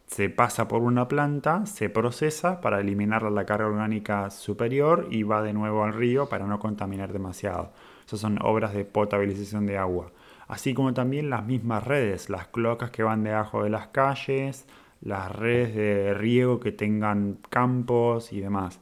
[0.08, 5.42] se pasa por una planta, se procesa para eliminar la carga orgánica superior y va
[5.42, 7.72] de nuevo al río para no contaminar demasiado.
[8.06, 10.12] Esas son obras de potabilización de agua.
[10.48, 14.68] Así como también las mismas redes, las cloacas que van debajo de las calles,
[15.02, 18.80] las redes de riego que tengan campos y demás.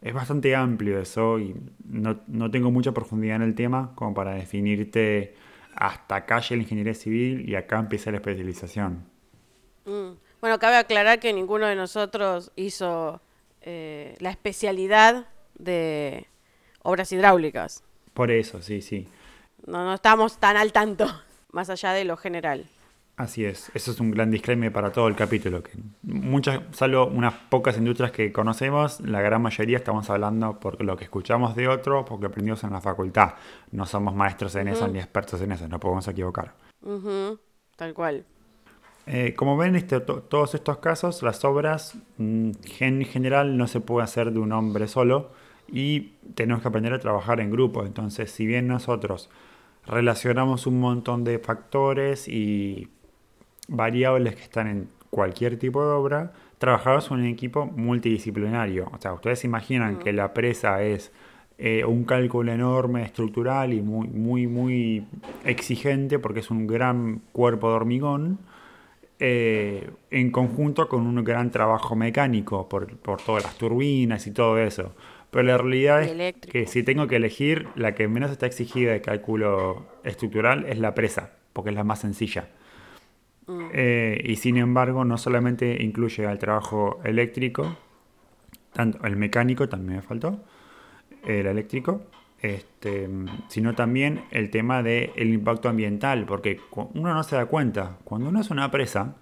[0.00, 1.54] Es bastante amplio eso y
[1.84, 5.34] no, no tengo mucha profundidad en el tema como para definirte
[5.74, 9.04] hasta acá llega la ingeniería civil y acá empieza la especialización.
[9.84, 10.12] Mm.
[10.42, 13.20] Bueno, cabe aclarar que ninguno de nosotros hizo
[13.60, 16.26] eh, la especialidad de
[16.82, 17.84] obras hidráulicas.
[18.12, 19.06] Por eso, sí, sí.
[19.68, 21.06] No, no estamos tan al tanto,
[21.52, 22.68] más allá de lo general.
[23.16, 25.62] Así es, eso es un gran disclaimer para todo el capítulo.
[25.62, 25.70] Que
[26.02, 31.04] muchas, salvo unas pocas industrias que conocemos, la gran mayoría estamos hablando por lo que
[31.04, 33.34] escuchamos de otro, porque aprendimos en la facultad.
[33.70, 36.52] No somos maestros en eso ni expertos en eso, no podemos equivocar.
[37.76, 38.26] Tal cual.
[39.06, 44.04] Eh, como ven, este, todos estos casos, las obras mm, en general no se puede
[44.04, 45.30] hacer de un hombre solo
[45.68, 47.84] y tenemos que aprender a trabajar en grupo.
[47.84, 49.28] Entonces, si bien nosotros
[49.86, 52.88] relacionamos un montón de factores y
[53.68, 58.88] variables que están en cualquier tipo de obra, trabajamos en un equipo multidisciplinario.
[58.92, 61.12] O sea, ustedes imaginan que la presa es
[61.58, 65.06] eh, un cálculo enorme, estructural y muy, muy, muy
[65.44, 68.38] exigente porque es un gran cuerpo de hormigón.
[69.24, 74.58] Eh, en conjunto con un gran trabajo mecánico por, por, todas las turbinas y todo
[74.58, 74.96] eso.
[75.30, 79.00] Pero la realidad es que si tengo que elegir, la que menos está exigida de
[79.00, 82.48] cálculo estructural es la presa, porque es la más sencilla.
[83.46, 83.68] Mm.
[83.72, 87.76] Eh, y sin embargo, no solamente incluye al trabajo eléctrico,
[88.72, 90.40] tanto el mecánico también me faltó,
[91.24, 92.02] el eléctrico,
[92.42, 93.08] este,
[93.48, 98.40] sino también el tema del impacto ambiental, porque uno no se da cuenta, cuando uno
[98.40, 99.14] es una presa,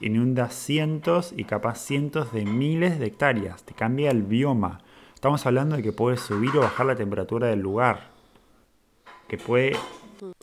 [0.00, 4.82] inunda cientos y capaz cientos de miles de hectáreas, te cambia el bioma.
[5.14, 8.10] Estamos hablando de que puede subir o bajar la temperatura del lugar,
[9.28, 9.76] que puede...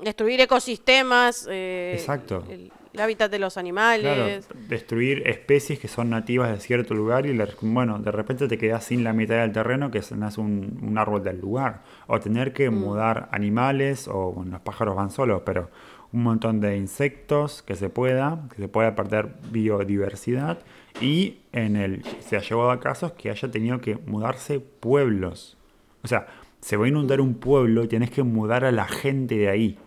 [0.01, 1.47] Destruir ecosistemas.
[1.49, 4.45] Eh, Exacto el hábitat de los animales.
[4.45, 8.85] Claro, destruir especies que son nativas de cierto lugar y bueno, de repente te quedas
[8.85, 11.81] sin la mitad del terreno que nace un, un árbol del lugar.
[12.07, 12.73] O tener que mm.
[12.73, 15.69] mudar animales, o bueno, los pájaros van solos, pero
[16.11, 20.59] un montón de insectos que se pueda, que se pueda perder biodiversidad.
[21.01, 25.57] Y en el se ha llevado a casos que haya tenido que mudarse pueblos.
[26.03, 26.27] O sea,
[26.61, 29.77] se va a inundar un pueblo y tienes que mudar a la gente de ahí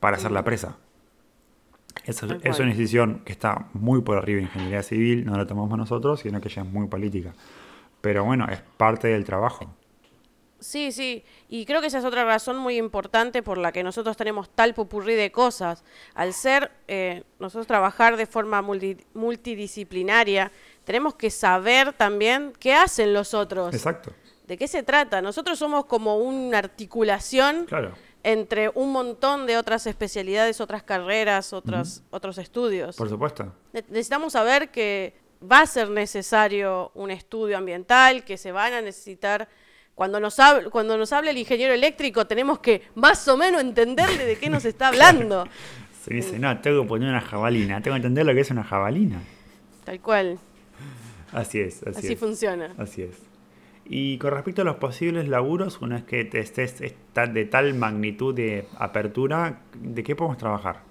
[0.00, 0.78] para hacer la presa.
[2.04, 5.76] Es, es una decisión que está muy por arriba de ingeniería civil, no la tomamos
[5.78, 7.34] nosotros, sino que ya es muy política.
[8.00, 9.74] Pero bueno, es parte del trabajo.
[10.60, 14.14] Sí, sí, y creo que esa es otra razón muy importante por la que nosotros
[14.16, 15.84] tenemos tal pupurrí de cosas.
[16.14, 20.52] Al ser eh, nosotros trabajar de forma multidisciplinaria,
[20.84, 23.74] tenemos que saber también qué hacen los otros.
[23.74, 24.12] Exacto.
[24.46, 25.22] ¿De qué se trata?
[25.22, 32.02] Nosotros somos como una articulación claro entre un montón de otras especialidades, otras carreras, otros,
[32.10, 32.96] otros estudios.
[32.96, 33.52] Por supuesto.
[33.72, 39.48] necesitamos saber que va a ser necesario un estudio ambiental, que se van a necesitar...
[39.94, 44.24] Cuando nos, hable, cuando nos hable el ingeniero eléctrico tenemos que más o menos entenderle
[44.24, 45.46] de qué nos está hablando.
[46.02, 48.64] Se dice, no, tengo que poner una jabalina, tengo que entender lo que es una
[48.64, 49.20] jabalina.
[49.84, 50.38] Tal cual.
[51.32, 52.72] Así es, así, así funciona.
[52.78, 53.29] Así es.
[53.92, 58.68] Y con respecto a los posibles laburos, una vez que estés de tal magnitud de
[58.78, 60.82] apertura, ¿de qué podemos trabajar?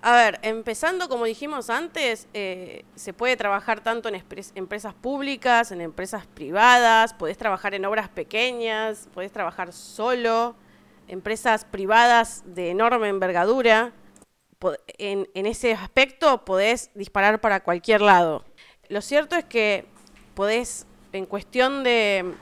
[0.00, 4.14] A ver, empezando como dijimos antes, eh, se puede trabajar tanto en
[4.54, 10.56] empresas públicas, en empresas privadas, podés trabajar en obras pequeñas, podés trabajar solo,
[11.06, 13.92] empresas privadas de enorme envergadura.
[14.96, 18.42] En, en ese aspecto podés disparar para cualquier lado.
[18.88, 19.84] Lo cierto es que
[20.34, 20.86] podés
[21.18, 22.34] en cuestión de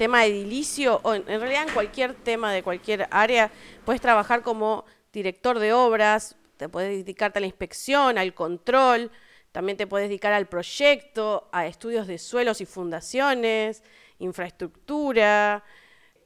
[0.00, 3.50] tema edilicio, o en, realidad en cualquier tema de cualquier área,
[3.84, 9.10] puedes trabajar como director de obras, te puedes dedicarte a la inspección, al control,
[9.52, 13.82] también te puedes dedicar al proyecto, a estudios de suelos y fundaciones,
[14.18, 15.64] infraestructura,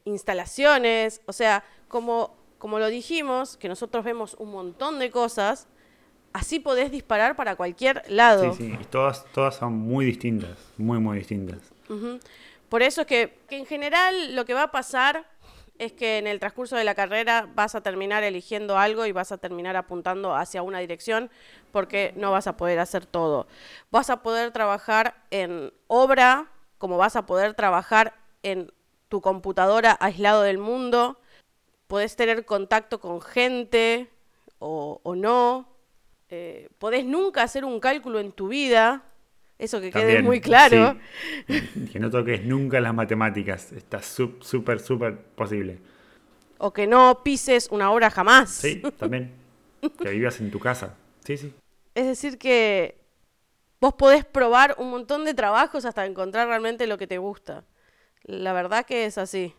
[0.04, 5.66] instalaciones, o sea, como, como lo dijimos, que nosotros vemos un montón de cosas,
[6.32, 8.52] así podés disparar para cualquier lado.
[8.54, 11.73] Sí, sí, y todas, todas son muy distintas, muy, muy distintas.
[12.68, 15.26] Por eso es que, en general lo que va a pasar
[15.78, 19.32] es que en el transcurso de la carrera vas a terminar eligiendo algo y vas
[19.32, 21.30] a terminar apuntando hacia una dirección
[21.72, 23.46] porque no vas a poder hacer todo.
[23.90, 28.72] Vas a poder trabajar en obra, como vas a poder trabajar en
[29.08, 31.20] tu computadora aislado del mundo,
[31.86, 34.10] podés tener contacto con gente
[34.58, 35.68] o, no,
[36.30, 39.04] eh, podés nunca hacer un cálculo en tu vida,
[39.58, 40.98] eso que quede muy claro.
[41.92, 43.72] Que no toques nunca las matemáticas.
[43.72, 45.78] Está súper, súper posible.
[46.58, 48.50] O que no pises una hora jamás.
[48.50, 49.32] Sí, también.
[50.02, 50.96] que vivas en tu casa.
[51.24, 51.52] Sí, sí.
[51.94, 52.98] Es decir, que
[53.80, 57.64] vos podés probar un montón de trabajos hasta encontrar realmente lo que te gusta.
[58.24, 59.54] La verdad que es así.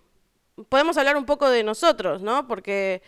[0.70, 2.48] Podemos hablar un poco de nosotros, ¿no?
[2.48, 3.02] Porque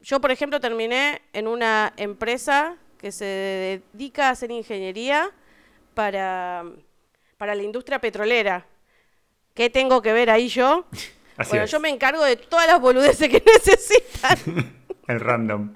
[0.00, 5.30] yo, por ejemplo, terminé en una empresa que se dedica a hacer ingeniería
[5.94, 6.64] para,
[7.36, 8.66] para la industria petrolera.
[9.54, 10.86] ¿Qué tengo que ver ahí yo?
[11.48, 14.80] bueno, yo me encargo de todas las boludeces que necesitan.
[15.08, 15.72] El random.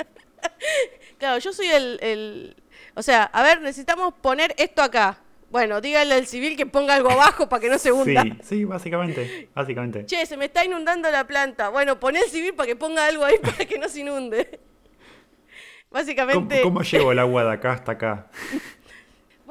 [1.19, 2.57] Claro, yo soy el, el-
[2.95, 5.19] O sea, a ver, necesitamos poner esto acá.
[5.51, 8.23] Bueno, dígale al civil que ponga algo abajo para que no se hunda.
[8.23, 10.05] Sí, sí, básicamente, básicamente.
[10.07, 11.69] Che, se me está inundando la planta.
[11.69, 14.47] Bueno, poné el civil para que ponga algo ahí para que no se inunde.
[15.89, 16.63] ¿Cómo, Básicamente.
[16.63, 18.31] cómo llevo el agua de acá hasta acá?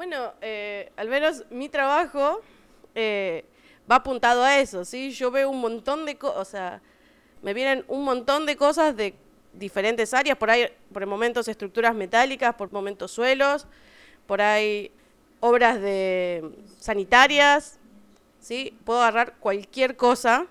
[0.06, 2.42] Bueno, eh, al menos mi trabajo
[2.94, 3.42] eh,
[3.90, 5.12] va apuntado a eso, ¿sí?
[5.12, 6.82] Yo veo un montón de cosas, o sea,
[7.40, 9.14] me vienen un montón de cosas de
[9.54, 13.66] diferentes áreas, por ahí, por momentos estructuras metálicas, por momentos suelos,
[14.26, 14.92] por ahí
[15.40, 17.78] obras de sanitarias,
[18.40, 18.76] ¿sí?
[18.84, 20.46] Puedo agarrar cualquier cosa,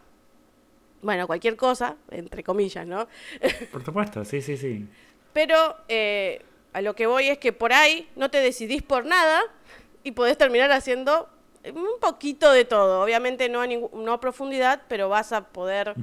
[1.03, 3.07] bueno, cualquier cosa, entre comillas, ¿no?
[3.71, 4.87] Por supuesto, sí, sí, sí.
[5.31, 6.41] Pero eh,
[6.73, 9.41] a lo que voy es que por ahí no te decidís por nada
[10.03, 11.29] y podés terminar haciendo
[11.73, 13.01] un poquito de todo.
[13.03, 15.93] Obviamente no a, ningú- no a profundidad, pero vas a poder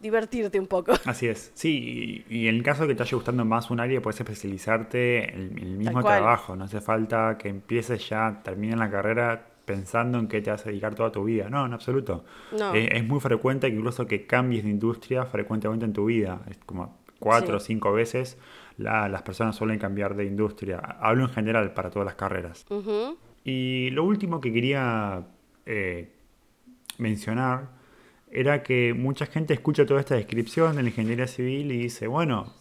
[0.00, 0.92] divertirte un poco.
[1.04, 1.52] Así es.
[1.54, 4.18] Sí, y, y en el caso de que te haya gustando más un área, puedes
[4.20, 6.56] especializarte en el mismo trabajo.
[6.56, 10.70] No hace falta que empieces ya, termines la carrera pensando en qué te vas a
[10.70, 11.48] dedicar toda tu vida.
[11.48, 12.24] No, en absoluto.
[12.58, 12.74] No.
[12.74, 16.40] Eh, es muy frecuente que incluso que cambies de industria frecuentemente en tu vida.
[16.50, 18.36] Es como cuatro o cinco veces
[18.78, 20.78] la- las personas suelen cambiar de industria.
[21.00, 22.64] Hablo en general para todas las carreras.
[23.44, 25.24] Y lo último que quería
[25.66, 26.12] eh,
[26.98, 27.68] mencionar
[28.30, 32.54] era que mucha gente escucha toda esta descripción de la ingeniería civil y dice, bueno,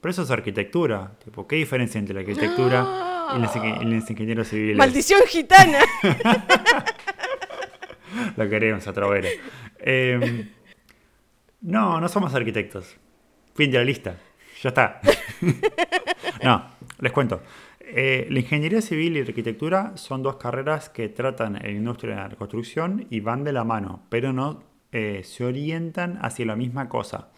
[0.00, 1.12] pero eso es arquitectura.
[1.24, 4.76] Tipo, ¿qué diferencia entre la arquitectura y los, inge- y los ingenieros civiles?
[4.78, 5.78] Maldición gitana.
[8.36, 9.28] Lo queremos a Trovero.
[9.78, 10.48] Eh,
[11.62, 12.96] no, no somos arquitectos.
[13.54, 14.16] Fin de la lista.
[14.66, 15.00] Ya está.
[16.42, 16.64] no,
[16.98, 17.40] les cuento.
[17.78, 22.30] Eh, la ingeniería civil y la arquitectura son dos carreras que tratan la industria de
[22.30, 26.88] la construcción y van de la mano, pero no eh, se orientan hacia la misma
[26.88, 27.28] cosa.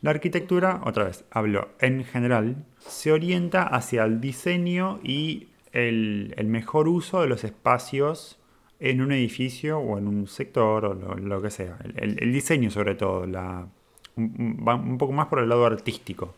[0.00, 6.86] La arquitectura, otra vez, hablo en general, se orienta hacia el diseño y el, mejor
[6.86, 8.38] uso de los espacios
[8.78, 11.78] en un edificio o en un sector o lo, que sea.
[11.96, 13.66] El, diseño sobre todo, la,
[14.14, 16.36] un, un- va un poco más por el lado artístico.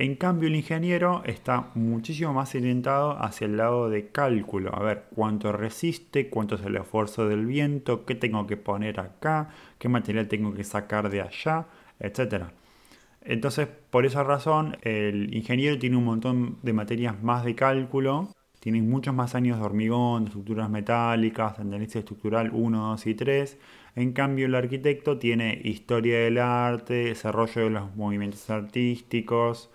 [0.00, 4.72] En cambio, el ingeniero está muchísimo más orientado hacia el lado de cálculo.
[4.72, 9.48] A ver, cuánto resiste, cuánto es el esfuerzo del viento, qué tengo que poner acá,
[9.76, 11.66] qué material tengo que sacar de allá,
[11.98, 12.52] etcétera.
[13.22, 18.28] Entonces, por esa razón, el ingeniero tiene un montón de materias más de cálculo,
[18.60, 23.58] tiene muchos más años de hormigón, estructuras metálicas, de análisis estructural 1, 2 y 3.
[23.96, 29.70] En cambio, el arquitecto tiene historia del arte, desarrollo de los movimientos artísticos.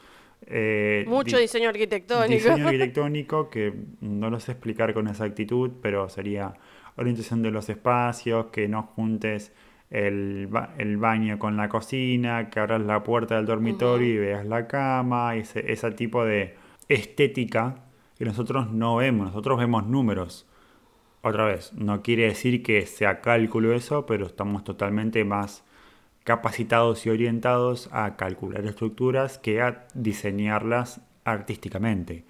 [0.48, 2.34] Eh, Mucho di- diseño arquitectónico.
[2.34, 6.54] Diseño arquitectónico que no lo sé explicar con exactitud, pero sería
[6.96, 9.52] orientación de los espacios, que no juntes
[9.90, 14.46] el, ba- el baño con la cocina, que abras la puerta del dormitorio y veas
[14.46, 16.56] la cama, ese, ese tipo de
[16.90, 17.76] estética
[18.18, 20.48] que nosotros no vemos, nosotros vemos números.
[21.22, 25.64] Otra vez, no quiere decir que sea cálculo eso, pero estamos totalmente más
[26.24, 32.26] capacitados y orientados a calcular estructuras que a diseñarlas artísticamente.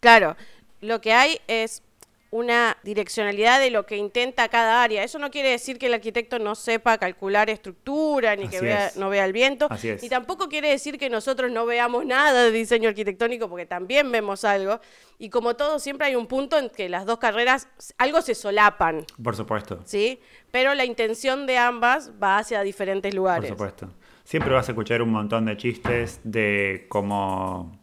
[0.00, 0.36] Claro,
[0.80, 1.82] lo que hay es
[2.30, 5.02] una direccionalidad de lo que intenta cada área.
[5.04, 9.08] Eso no quiere decir que el arquitecto no sepa calcular estructura, ni que vea- no
[9.08, 10.02] vea el viento, Así es.
[10.02, 14.44] y tampoco quiere decir que nosotros no veamos nada de diseño arquitectónico, porque también vemos
[14.44, 14.80] algo.
[15.18, 19.04] Y como todo, siempre hay un punto en que las dos carreras algo se solapan,
[19.22, 19.80] Por supuesto.
[19.84, 20.20] ¿sí?
[20.50, 23.48] Pero la intención de ambas va hacia diferentes Por lugares.
[23.50, 23.88] supuesto.
[24.24, 27.75] Siempre vas a escuchar un montón de chistes de cómo,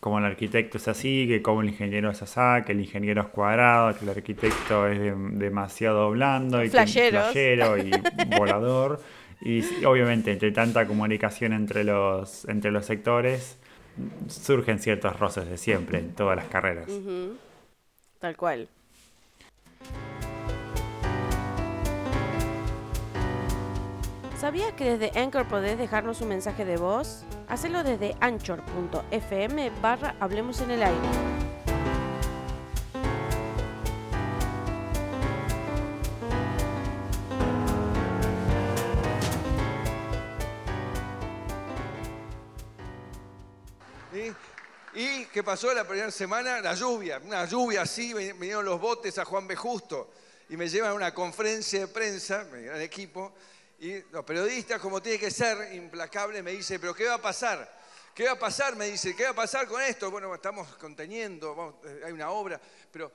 [0.00, 3.28] cómo el arquitecto es así, que cómo el ingeniero es así, que el ingeniero es
[3.28, 7.24] cuadrado, que el arquitecto es de- demasiado blando y Flasheros.
[7.32, 7.90] flashero y
[8.38, 9.00] volador.
[9.42, 13.58] Y obviamente, entre tanta comunicación entre los, entre los sectores,
[14.28, 16.90] surgen ciertos roces de siempre en todas las carreras.
[18.18, 18.68] Tal cual.
[24.40, 27.24] ¿Sabías que desde Anchor podés dejarnos un mensaje de voz?
[27.46, 31.08] Hacelo desde anchor.fm barra Hablemos en el aire.
[44.94, 46.62] ¿Y qué pasó la primera semana?
[46.62, 49.54] La lluvia, una lluvia así, vinieron los botes a Juan B.
[49.54, 50.10] Justo
[50.48, 53.34] y me llevan a una conferencia de prensa, mi gran equipo,
[53.80, 57.80] y los periodistas, como tiene que ser, implacable, me dice, pero ¿qué va a pasar?
[58.14, 58.76] ¿Qué va a pasar?
[58.76, 60.10] Me dice, ¿qué va a pasar con esto?
[60.10, 62.60] Bueno, estamos conteniendo, eh, hay una obra,
[62.92, 63.10] pero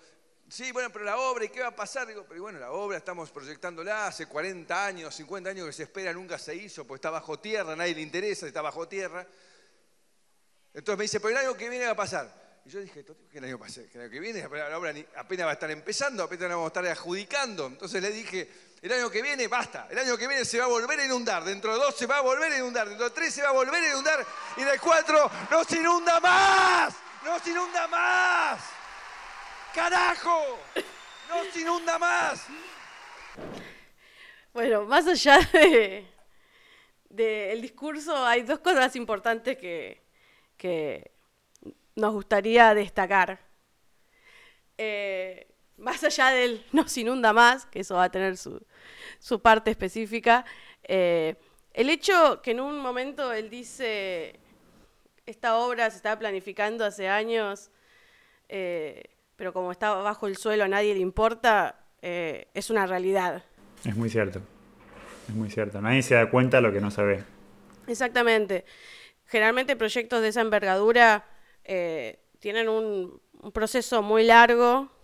[0.49, 2.07] sí, bueno, pero la obra, ¿y qué va a pasar?
[2.07, 6.11] Digo, pero bueno, la obra estamos proyectándola hace 40 años, 50 años que se espera,
[6.13, 9.27] nunca se hizo, pues está bajo tierra, nadie le interesa, está bajo tierra.
[10.73, 12.45] Entonces me dice, pero el año que viene va a pasar.
[12.65, 13.87] Y yo dije, ¿qué año, pase?
[13.93, 14.41] el año que viene?
[14.49, 17.67] La obra apenas va a estar empezando, apenas vamos a estar adjudicando.
[17.67, 18.49] Entonces le dije,
[18.81, 21.43] el año que viene basta, el año que viene se va a volver a inundar,
[21.43, 23.53] dentro de dos se va a volver a inundar, dentro de tres se va a
[23.53, 24.25] volver a inundar
[24.57, 28.61] y de cuatro no se inunda más, no se inunda más.
[29.75, 30.59] ¡Carajo!
[31.27, 32.45] ¡No se inunda más!
[34.53, 36.07] Bueno, más allá de,
[37.09, 40.01] del discurso, hay dos cosas importantes que,
[40.55, 41.11] que
[41.95, 43.37] nos gustaría destacar.
[44.77, 48.65] Eh, más allá del no se inunda más, que eso va a tener su,
[49.19, 50.45] su parte específica,
[50.83, 51.35] eh,
[51.73, 54.39] el hecho que en un momento él dice,
[55.25, 57.69] esta obra se estaba planificando hace años,
[58.47, 59.03] eh,
[59.35, 63.43] pero como está bajo el suelo a nadie le importa, es una realidad.
[63.83, 64.39] Es muy cierto,
[65.27, 65.81] es muy cierto.
[65.81, 67.23] Nadie se da cuenta de lo que no se ve.
[67.87, 68.63] Exactamente.
[69.25, 71.25] Generalmente proyectos de esa envergadura
[71.63, 74.94] tienen un, un proceso muy largo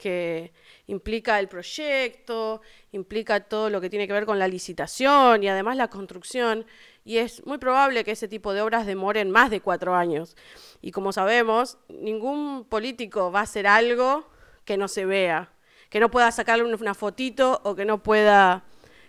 [0.00, 0.50] que
[0.86, 5.76] implica el proyecto, implica todo lo que tiene que ver con la licitación y además
[5.76, 6.64] la construcción.
[7.04, 10.36] Y es muy probable que ese tipo de obras demoren más de cuatro años.
[10.80, 14.26] Y como sabemos, ningún político va a hacer algo
[14.64, 15.52] que no se vea,
[15.90, 18.64] que no pueda sacarle una fotito o que no pueda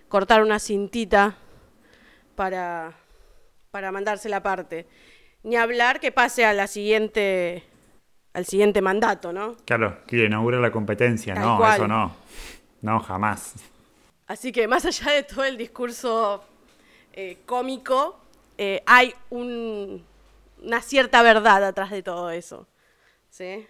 [0.10, 1.38] cortar una cintita
[2.36, 2.98] para,
[3.72, 4.88] para mandarse la parte.
[5.44, 7.64] Ni hablar que pase a la siguiente
[8.34, 9.58] al siguiente mandato, ¿no?
[9.66, 11.36] Claro, que inaugura la competencia.
[11.36, 12.16] no, eso no.
[12.82, 13.54] No, jamás.
[14.28, 16.44] Así que más allá de todo el discurso
[17.14, 18.20] eh, cómico,
[18.58, 22.68] eh, hay una cierta verdad atrás de todo eso.
[23.30, 23.68] ¿Sí?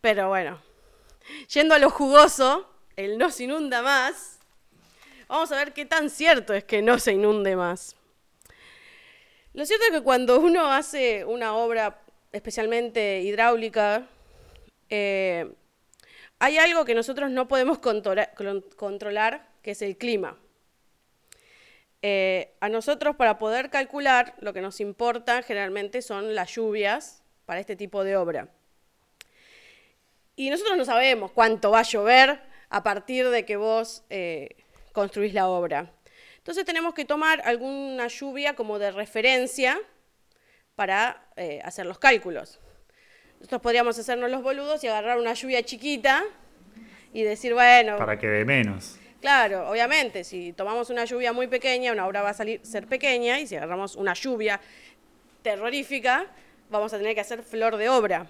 [0.00, 0.60] Pero bueno,
[1.52, 4.38] yendo a lo jugoso, el no se inunda más,
[5.28, 7.96] vamos a ver qué tan cierto es que no se inunde más.
[9.54, 12.00] Lo cierto es que cuando uno hace una obra
[12.32, 14.06] especialmente hidráulica,
[14.90, 15.50] eh,
[16.38, 20.38] hay algo que nosotros no podemos controlar, que es el clima.
[22.00, 27.58] Eh, a nosotros para poder calcular lo que nos importa generalmente son las lluvias para
[27.58, 28.48] este tipo de obra.
[30.36, 34.50] Y nosotros no sabemos cuánto va a llover a partir de que vos eh,
[34.92, 35.90] construís la obra.
[36.36, 39.80] Entonces tenemos que tomar alguna lluvia como de referencia
[40.78, 42.60] para eh, hacer los cálculos.
[43.40, 46.22] Nosotros podríamos hacernos los boludos y agarrar una lluvia chiquita
[47.12, 47.96] y decir, bueno...
[47.96, 48.96] Para que dé menos.
[49.20, 53.40] Claro, obviamente, si tomamos una lluvia muy pequeña, una obra va a salir, ser pequeña,
[53.40, 54.60] y si agarramos una lluvia
[55.42, 56.26] terrorífica,
[56.70, 58.28] vamos a tener que hacer flor de obra.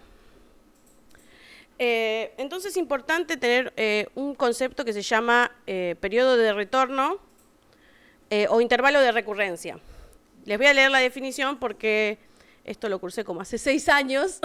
[1.78, 5.52] Eh, entonces es importante tener eh, un concepto que se llama
[6.00, 7.18] periodo de retorno
[8.48, 9.78] o intervalo de recurrencia.
[10.46, 12.26] Les voy a leer la definición porque
[12.68, 14.40] esto lo cursé como hace seis años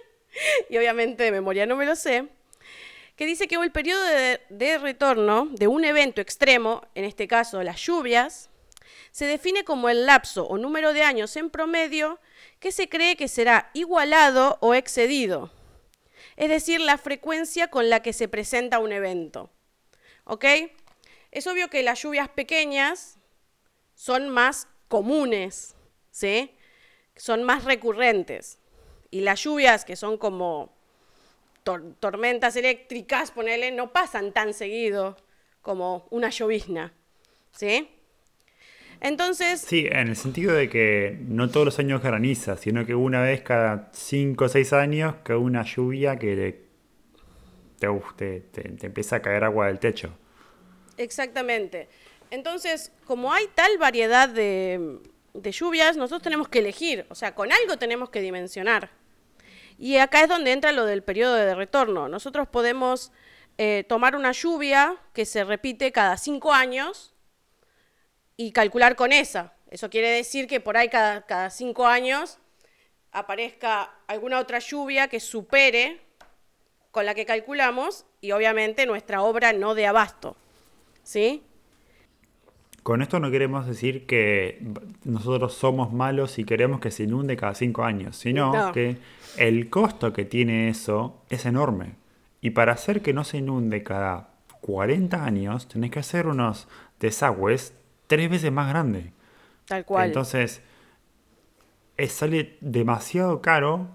[0.70, 2.28] y obviamente de memoria no me lo sé.
[3.16, 7.80] Que dice que el periodo de, retorno de un evento extremo, en este caso las
[7.80, 8.50] lluvias,
[9.10, 12.20] se define como el lapso o número de años en promedio
[12.60, 15.50] que se cree que será igualado o excedido.
[16.36, 19.50] Es decir, la frecuencia con la que se presenta un evento.
[20.24, 20.44] ¿Ok?
[21.30, 23.18] Es obvio que las lluvias pequeñas
[23.94, 25.74] son más comunes,
[26.10, 26.55] ¿sí?
[27.16, 28.58] Son más recurrentes.
[29.10, 30.72] Y las lluvias, que son como
[31.98, 35.16] tormentas eléctricas, ponele, no pasan tan seguido
[35.62, 36.92] como una llovizna.
[37.52, 37.88] ¿Sí?
[39.00, 39.60] Entonces...
[39.60, 43.42] Sí, en el sentido de que no todos los años graniza, sino que una vez
[43.42, 46.66] cada 5 o 6 años cae una lluvia que
[47.78, 50.16] te, te empieza a caer agua del techo.
[50.96, 51.88] Exactamente.
[52.30, 54.98] Entonces, como hay tal variedad de,
[55.42, 58.90] de lluvias, nosotros tenemos que elegir, o sea, con algo tenemos que dimensionar.
[59.78, 62.08] Y acá es donde entra lo del periodo de retorno.
[62.08, 63.12] Nosotros podemos
[63.58, 67.14] eh, tomar una lluvia que se repite cada cinco años
[68.36, 69.54] y calcular con esa.
[69.70, 72.38] Eso quiere decir que por ahí cada, cada cinco años
[73.12, 76.00] aparezca alguna otra lluvia que supere
[76.90, 80.36] con la que calculamos y obviamente nuestra obra no de abasto.
[81.02, 81.42] ¿Sí?
[82.86, 84.62] Con esto no queremos decir que
[85.02, 88.98] nosotros somos malos y queremos que se inunde cada cinco años, sino que
[89.36, 91.94] el costo que tiene eso es enorme.
[92.40, 94.28] Y para hacer que no se inunde cada
[94.60, 96.68] 40 años, tenés que hacer unos
[97.00, 97.74] desagües
[98.06, 99.06] tres veces más grandes.
[99.66, 100.06] Tal cual.
[100.06, 100.62] Entonces,
[102.06, 103.88] sale demasiado caro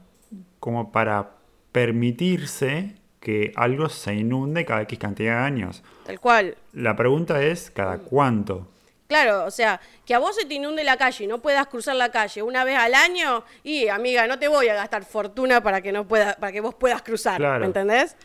[0.60, 1.38] como para
[1.72, 5.82] permitirse que algo se inunde cada X cantidad de años.
[6.06, 6.58] Tal cual.
[6.74, 8.68] La pregunta es, ¿cada cuánto?
[9.12, 11.98] Claro, o sea, que a vos se te inunde la calle y no puedas cruzar
[11.98, 15.82] la calle una vez al año, y amiga, no te voy a gastar fortuna para
[15.82, 17.60] que no pueda, para que vos puedas cruzar, Claro.
[17.60, 18.16] ¿me entendés?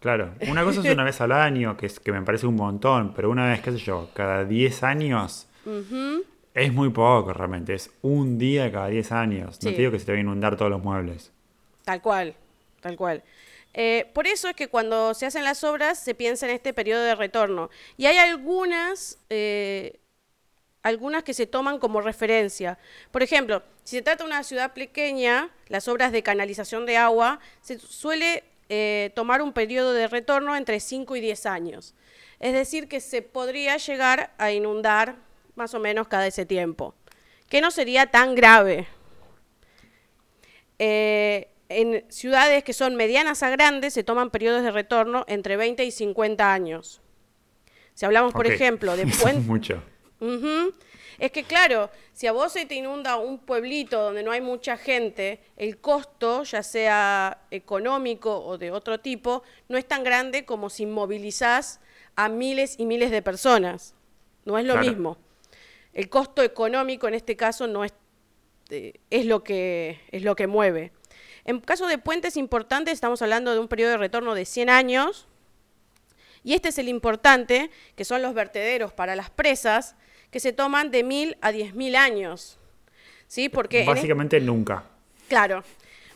[0.00, 3.12] Claro, una cosa es una vez al año, que, es, que me parece un montón,
[3.14, 5.48] pero una vez, qué sé yo, cada 10 años
[6.54, 9.58] es muy poco realmente, es un día cada 10 años.
[9.62, 11.30] No te digo que se te va a inundar todos los muebles.
[11.84, 12.34] Tal cual,
[12.80, 13.22] tal cual.
[13.74, 17.02] Eh, por eso es que cuando se hacen las obras se piensa en este periodo
[17.02, 17.68] de retorno.
[17.98, 19.98] Y hay algunas, eh,
[20.82, 22.78] algunas que se toman como referencia.
[23.10, 27.40] Por ejemplo, si se trata de una ciudad pequeña, las obras de canalización de agua,
[27.60, 31.94] se suele eh, tomar un periodo de retorno entre 5 y 10 años.
[32.40, 35.16] Es decir, que se podría llegar a inundar
[35.54, 36.94] más o menos cada ese tiempo,
[37.48, 38.88] que no sería tan grave.
[40.78, 45.84] Eh, en ciudades que son medianas a grandes se toman periodos de retorno entre 20
[45.84, 47.00] y 50 años.
[47.94, 49.46] Si hablamos, por ejemplo, de puentes...
[49.46, 49.82] mucho.
[51.18, 54.76] Es que claro, si a vos se te inunda un pueblito donde no hay mucha
[54.76, 60.70] gente, el costo, ya sea económico o de otro tipo, no es tan grande como
[60.70, 61.80] si movilizás
[62.16, 63.94] a miles y miles de personas.
[64.44, 64.88] No es lo Claro.
[64.88, 65.18] mismo.
[65.92, 67.92] El costo económico en este caso no es,
[68.70, 70.92] eh, es, lo que, es lo que mueve.
[71.44, 75.26] En caso de puentes importantes, estamos hablando de un periodo de retorno de 100 años,
[76.44, 79.94] y este es el importante, que son los vertederos para las presas,
[80.32, 82.58] que se toman de mil a diez mil años.
[83.28, 83.48] ¿Sí?
[83.48, 84.82] Porque, en Básicamente nunca.
[85.28, 85.62] claro,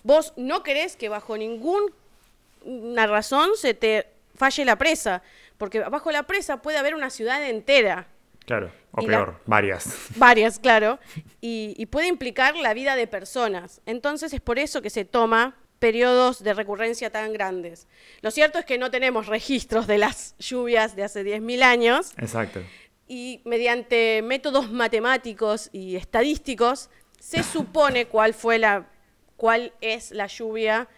[0.03, 5.23] vos no querés que bajo ninguna razón se te falle la presa,
[5.59, 8.09] porque bajo la presa puede haber una ciudad entera,
[8.45, 9.93] Claro, o Y la- peor, varias.
[10.17, 10.99] varias, claro,
[11.41, 13.81] y, y puede implicar la vida de personas.
[13.87, 17.89] Entonces es por eso que se toma periodos de recurrencia tan grandes.
[18.23, 22.61] Lo cierto es que no tenemos registros de las lluvias de hace 10.000 años Exacto.
[23.09, 26.91] Y mediante métodos matemáticos y estadísticos
[27.21, 28.91] se supone cuál fue la
[29.37, 30.89] cuál es la lluvia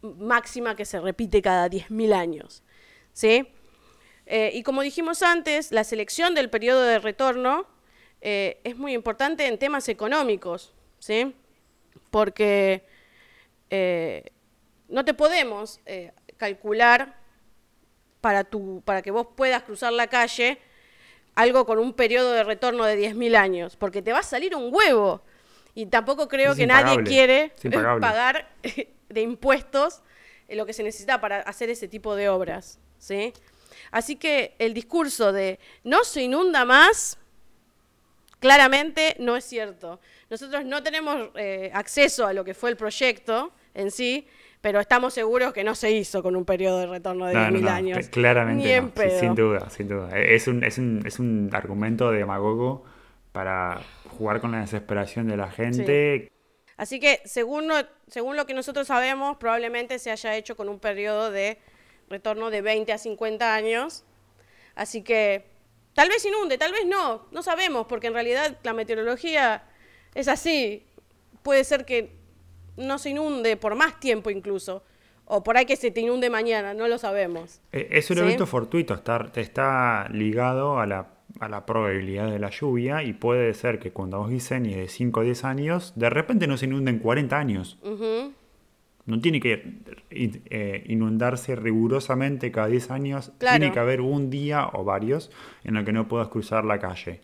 [0.00, 2.62] máxima que se repite cada 10.000 años.
[3.12, 3.48] ¿Sí?
[4.26, 7.66] Eh, y como dijimos antes, la selección del periodo de retorno
[8.20, 11.34] eh, es muy importante en temas económicos, ¿sí?
[12.10, 12.84] Porque
[13.70, 14.32] eh,
[14.88, 15.80] no te podemos
[16.36, 17.16] calcular
[18.20, 20.58] para, tu, para que vos puedas cruzar la calle
[21.36, 24.74] algo con un periodo de retorno de 10.000 años, porque te va a salir un
[24.74, 25.22] huevo.
[25.74, 27.52] Y tampoco creo Es que nadie quiere
[28.00, 28.48] pagar
[29.08, 30.02] de impuestos
[30.48, 32.80] eh, lo que se necesita para hacer ese tipo de obras.
[32.98, 33.34] ¿sí?
[33.90, 37.18] Así que el discurso de no se inunda más,
[38.40, 40.00] claramente no es cierto.
[40.30, 44.26] Nosotros no tenemos eh, acceso a lo que fue el proyecto en sí,
[44.60, 47.50] pero estamos seguros que no se hizo con un periodo de retorno de No, 10.000
[47.52, 47.98] no, no, años.
[47.98, 49.20] cl- Claramente Ni en sí, pedo.
[49.20, 50.18] sin duda, sin duda.
[50.18, 52.84] Es un, es, un, es un argumento demagogo
[53.32, 53.80] para
[54.18, 56.30] jugar con la desesperación de la gente.
[56.76, 57.70] Así que, según,
[58.08, 61.58] según lo que nosotros sabemos, probablemente se haya hecho con un periodo de
[62.08, 64.04] retorno de 20 a 50 años.
[64.74, 65.46] Así que,
[65.94, 69.64] tal vez inunde, tal vez no, no sabemos, porque en realidad la meteorología
[70.14, 70.86] es así.
[71.42, 72.14] Puede ser que
[72.76, 74.82] no se inunde por más tiempo incluso,
[75.24, 77.60] o por ahí que se te inunde mañana, no lo sabemos.
[77.72, 78.22] Eh, Es un ¿Sí?
[78.22, 81.08] evento fortuito, está, está ligado a la,
[81.40, 85.20] a la probabilidad de la lluvia y puede ser que cuando vos diseñes de 5
[85.20, 87.78] o 10 años, de repente no se inunden 40 años.
[89.04, 89.62] No tiene que
[90.10, 93.30] eh, inundarse rigurosamente cada 10 años.
[93.38, 93.58] Claro.
[93.58, 95.30] Tiene que haber un día o varios
[95.62, 97.20] en el que no puedas cruzar la calle.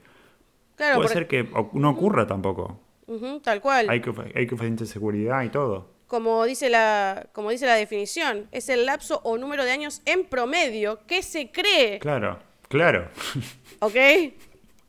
[0.76, 2.78] Claro, puede ser que o- no ocurra tampoco.
[3.14, 3.88] Ujú, tal cual.
[3.90, 5.90] Hay que, hay que ofrecer seguridad y todo.
[6.06, 10.24] como dice la, como dice la definición, es el lapso o número de años en
[10.24, 12.38] promedio que se cree, Claro,
[12.68, 13.08] claro.
[13.80, 13.96] ¿ok?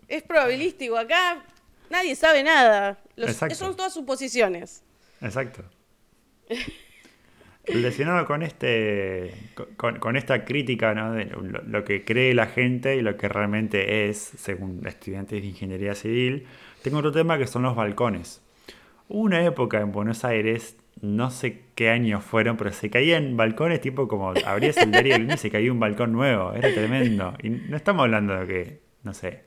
[0.08, 0.98] Es probabilístico.
[0.98, 1.44] Acá
[1.90, 3.00] nadie sabe nada.
[3.16, 3.56] Los- Exacto.
[3.56, 4.84] son todas suposiciones.
[5.22, 5.64] Exacto.
[7.66, 9.34] Relacionado con este
[9.78, 11.14] con, con esta crítica ¿no?
[11.14, 15.48] de lo, lo que cree la gente y lo que realmente es, según estudiantes de
[15.48, 16.46] ingeniería civil,
[16.84, 18.42] tengo otro tema que son los balcones.
[19.08, 23.82] Hubo una época en Buenos Aires, no sé qué años fueron, pero se caían balcones
[23.82, 27.34] tipo como abrías el diario y se caía un balcón nuevo, era tremendo.
[27.42, 29.44] Y no estamos hablando de que, no sé,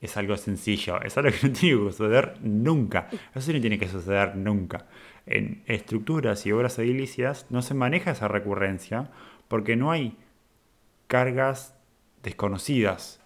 [0.00, 3.08] es algo sencillo, es algo que no tiene que suceder nunca.
[3.34, 4.86] Eso no tiene que suceder nunca.
[5.26, 9.10] En estructuras y obras edilicias no se maneja esa recurrencia
[9.48, 10.16] porque no hay
[11.06, 11.76] cargas
[12.22, 13.19] desconocidas.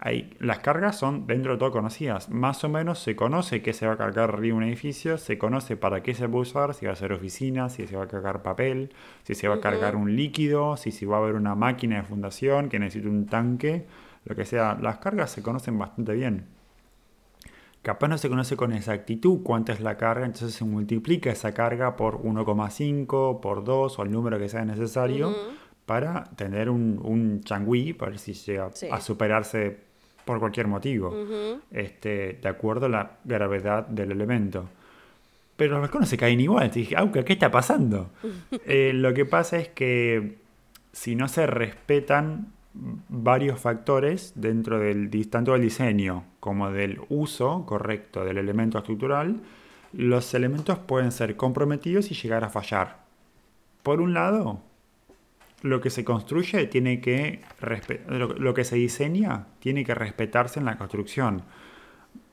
[0.00, 2.28] Hay, las cargas son dentro de todo conocidas.
[2.30, 5.76] Más o menos se conoce qué se va a cargar arriba un edificio, se conoce
[5.76, 8.06] para qué se va a usar, si va a ser oficina, si se va a
[8.08, 8.92] cargar papel,
[9.24, 12.02] si se va a cargar un líquido, si se va a haber una máquina de
[12.04, 13.86] fundación que necesita un tanque.
[14.24, 16.44] lo que sea, las cargas se conocen bastante bien.
[17.82, 21.96] Capaz no se conoce con exactitud cuánta es la carga, entonces se multiplica esa carga
[21.96, 25.34] por 1,5, por 2 o el número que sea necesario
[25.86, 28.88] para tener un, un changüí, para ver si llega Sí.
[28.92, 29.87] a superarse
[30.28, 31.14] por cualquier motivo,
[31.70, 34.68] este, de acuerdo a la gravedad del elemento.
[35.56, 36.70] Pero los balcones se caen igual.
[36.70, 38.10] Te dije, Auca, ¿qué está pasando?
[38.66, 40.36] Eh, lo que pasa es que
[40.92, 42.52] si no se respetan
[43.08, 49.40] varios factores dentro del tanto del diseño como del uso correcto del elemento estructural,
[49.94, 52.98] los elementos pueden ser comprometidos y llegar a fallar.
[53.82, 54.60] Por un lado,
[55.62, 57.40] lo que se construye tiene que
[58.08, 61.42] lo, que se diseña tiene que respetarse en la construcción.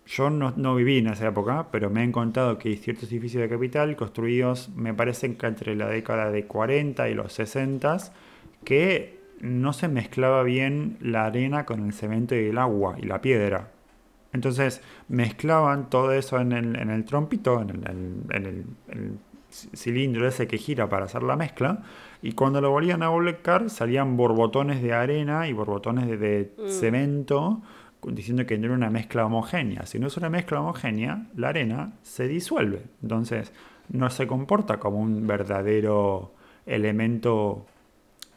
[0.07, 3.41] Yo no, no viví en esa época, pero me han contado que hay ciertos edificios
[3.41, 7.97] de capital construidos, me parece que entre la década de 40 y los 60,
[8.63, 13.19] que no se mezclaba bien la arena con el cemento y el agua y la
[13.21, 13.71] piedra.
[14.31, 19.11] Entonces mezclaban todo eso en el, en el trompito, en el, en- en el- el
[19.49, 21.83] c- cilindro ese que gira para hacer la mezcla,
[22.25, 27.61] y cuando lo volvían a volcar salían borbotones de arena y borbotones de, de cemento,
[28.01, 29.85] diciendo que no era una mezcla homogénea.
[29.85, 32.81] Si no es una mezcla homogénea, la arena se disuelve.
[33.03, 33.53] Entonces
[33.89, 36.31] no se comporta como un verdadero
[36.65, 37.67] elemento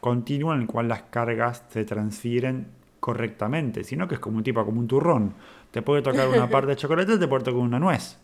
[0.00, 2.66] continuo en el cual las cargas se transfieren
[3.00, 5.32] correctamente, sino que es como un tipo, como un turrón.
[5.70, 8.18] Te puede tocar una parte de chocolate, te puede tocar una nuez.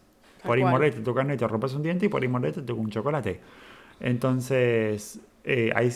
[0.45, 2.61] Por ahí mordés, te toca y te rompes un diente y por ahí mordés, te
[2.61, 3.41] toca un chocolate.
[3.99, 5.91] Entonces, eh, hay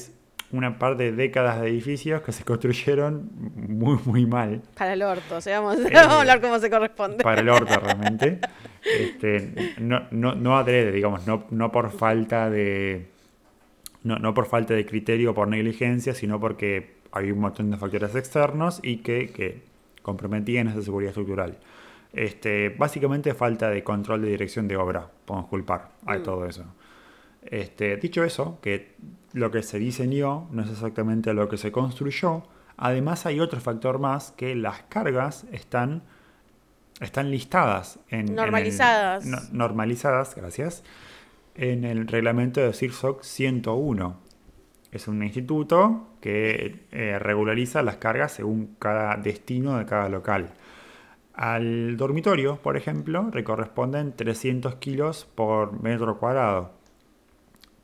[0.51, 5.37] una par de décadas de edificios que se construyeron muy, muy mal Para el orto,
[5.37, 7.23] o sea, vamos, Eh, vamos a hablar como se corresponde.
[7.23, 8.41] para el orto realmente.
[8.83, 13.09] Este, no, no, no adrede, digamos, no, no por falta de.
[14.05, 17.77] No, no por falta de criterio o por negligencia, sino porque hay un montón de
[17.77, 19.63] factores externos y que, que
[20.03, 21.59] comprometían esa seguridad estructural.
[22.13, 26.65] Este, básicamente falta de control de dirección de obra, podemos culpar a todo eso.
[27.43, 28.95] Este, dicho eso, que
[29.33, 32.45] lo que se diseñó no es exactamente lo que se construyó,
[32.77, 36.03] además hay otro factor más que las cargas están,
[37.01, 38.21] están listadas en...
[38.21, 39.25] en el- Normalizadas.
[39.27, 40.83] no- normalizadas, gracias,
[41.55, 44.17] en el reglamento de CIRSOC 101.
[44.93, 50.55] Es un instituto que eh, regulariza las cargas según cada destino de cada local.
[51.35, 56.73] Al dormitorio, por ejemplo, le corresponden 300 kilos por metro cuadrado.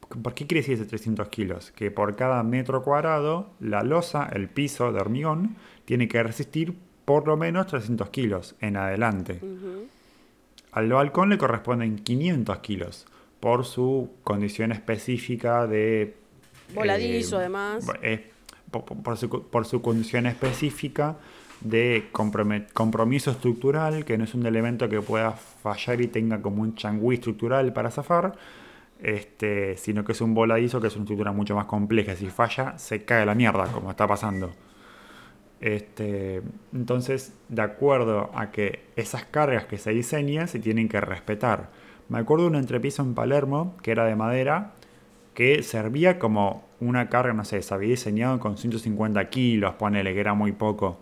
[0.08, 1.70] ¿Por qué quiere decir ese 300 kilos?
[1.72, 6.74] Que por cada metro cuadrado, la losa, el piso de hormigón, tiene que resistir
[7.04, 9.40] por lo menos 300 kilos en adelante.
[10.72, 13.06] Al balcón le corresponden 500 kilos
[13.40, 16.16] por su condición específica de...
[16.74, 17.86] Voladizo, además.
[18.02, 18.30] eh,
[18.70, 21.16] por, su, por su condición específica
[21.60, 26.74] de compromiso estructural, que no es un elemento que pueda fallar y tenga como un
[26.74, 28.34] changüí estructural para zafar,
[29.02, 32.16] este, sino que es un voladizo que es una estructura mucho más compleja.
[32.16, 34.52] Si falla, se cae la mierda, como está pasando.
[35.60, 36.42] Este,
[36.72, 41.70] entonces, de acuerdo a que esas cargas que se diseñan se tienen que respetar.
[42.08, 44.72] Me acuerdo de un entrepiso en Palermo que era de madera
[45.34, 50.20] que servía como una carga, no sé, se había diseñado con 150 kilos, ponele que
[50.20, 50.98] era muy poco.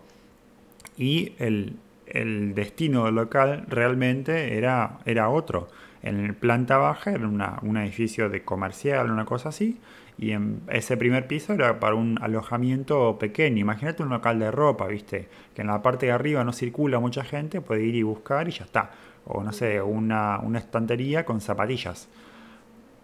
[0.97, 1.75] Y el,
[2.07, 5.67] el destino del local realmente era, era otro.
[6.03, 9.79] En planta baja era una- un edificio de comercial, una cosa así.
[10.17, 13.59] Y en ese primer piso era para un alojamiento pequeño.
[13.61, 15.27] Imagínate un local de ropa, ¿viste?
[15.55, 18.51] Que en la parte de arriba no circula mucha gente, puede ir y buscar y
[18.51, 18.91] ya está.
[19.25, 22.09] O no sé, una, una estantería con zapatillas.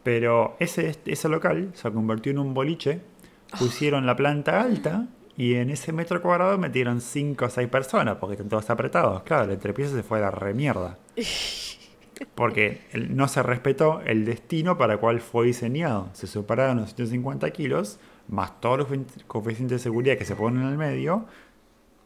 [0.03, 3.01] Pero ese, ese local se convirtió en un boliche,
[3.57, 8.33] pusieron la planta alta y en ese metro cuadrado metieron 5 o 6 personas porque
[8.33, 9.23] están todos apretados.
[9.23, 10.97] Claro, el entrepiso se fue a la remierda.
[12.35, 16.09] Porque no se respetó el destino para el cual fue diseñado.
[16.13, 20.63] Se superaron los 150 kilos, más todos los coefici- coeficientes de seguridad que se ponen
[20.63, 21.25] en el medio.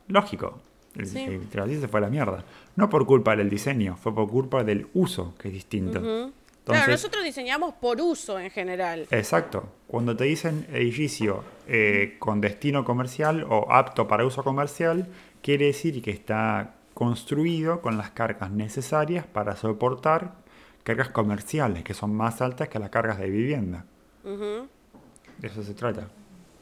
[0.07, 0.59] Lógico.
[0.95, 1.20] El, Sí.
[1.24, 2.43] el se fue a la mierda.
[2.76, 5.99] No por culpa del diseño, fue por culpa del uso, que es distinto.
[5.99, 9.07] claro, Entonces- nosotros diseñamos por uso en general.
[9.11, 9.68] Exacto.
[9.88, 15.07] Cuando te dicen edificio eh, con destino comercial o apto para uso comercial,
[15.41, 20.35] quiere decir que está construido con las cargas necesarias para soportar
[20.83, 23.85] cargas comerciales, que son más altas que las cargas de vivienda.
[24.23, 26.07] De eso se trata.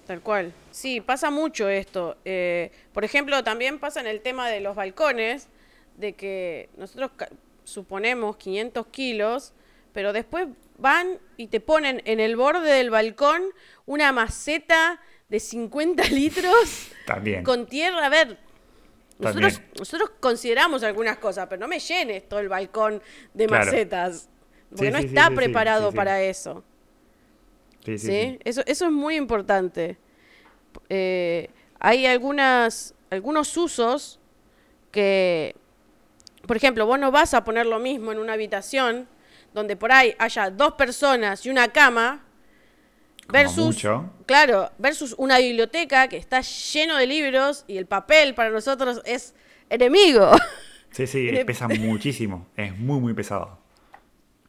[0.08, 0.54] Tal cual.
[0.72, 2.18] Sí, pasa mucho esto.
[2.26, 5.48] Eh, por ejemplo, también pasa en el tema de los balcones,
[5.98, 7.12] de que nosotros
[7.64, 9.54] suponemos 500 kilos,
[9.94, 13.44] pero después van y te ponen en el borde del balcón
[13.86, 17.44] una maceta de 50 litros También.
[17.44, 18.06] con tierra.
[18.06, 18.38] A ver,
[19.22, 23.02] Nosotros, nosotros consideramos algunas cosas, pero no me llenes todo el balcón
[23.34, 23.66] de Claro.
[23.66, 24.30] macetas.
[24.70, 26.64] Porque Sí, no sí, está sí, preparado para eso.
[27.86, 28.40] Sí, sí.
[28.44, 29.98] Eso, eso es muy importante.
[30.90, 31.50] Eh,
[31.80, 34.20] hay algunas, algunos usos
[34.92, 35.56] que,
[36.48, 39.08] por ejemplo, vos no vas a poner lo mismo en una habitación
[39.54, 42.24] donde por ahí haya dos personas y una cama
[43.32, 44.10] versus, mucho.
[44.26, 49.34] claro, versus una biblioteca que está lleno de libros y el papel para nosotros es
[49.70, 50.32] enemigo.
[50.94, 52.48] Sí, sí, pesa muchísimo.
[52.58, 53.58] Es muy, muy pesado.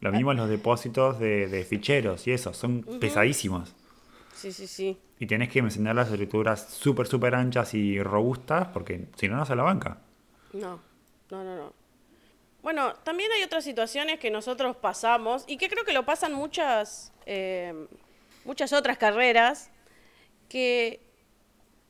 [0.01, 3.73] Lo mismo los depósitos de, de ficheros y eso, son pesadísimos.
[4.35, 4.97] sí, sí, sí.
[5.19, 9.45] Y tienes que mencionar las escrituras súper, súper anchas y robustas porque si no, no
[9.45, 9.99] se la banca.
[10.51, 10.81] No,
[11.31, 11.73] no, no, no.
[12.61, 17.13] Bueno, también hay otras situaciones que nosotros pasamos y que creo que lo pasan muchas,
[17.25, 17.87] eh,
[18.45, 19.69] muchas otras carreras,
[20.49, 20.99] que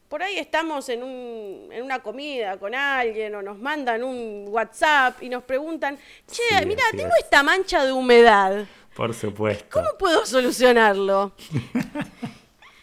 [0.09, 5.21] por ahí estamos en, un, en una comida con alguien o nos mandan un WhatsApp
[5.23, 5.97] y nos preguntan,
[6.31, 7.23] che, Sí, mira, tengo es.
[7.23, 9.65] esta mancha de humedad, Por supuesto.
[9.71, 11.33] ¿cómo puedo solucionarlo?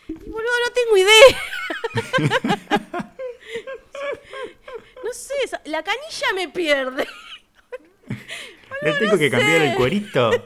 [0.09, 1.39] Y, boludo, no tengo idea.
[5.05, 5.35] no sé,
[5.66, 7.07] la canilla me pierde.
[8.83, 10.31] Le tengo que cambiar el cuerito.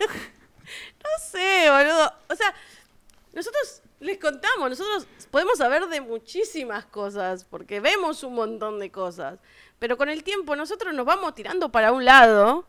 [1.05, 2.13] No sé, boludo.
[2.29, 2.55] O sea,
[3.35, 9.39] nosotros les contamos, nosotros podemos saber de muchísimas cosas, porque vemos un montón de cosas.
[9.79, 12.67] Pero con el tiempo nosotros nos vamos tirando para un lado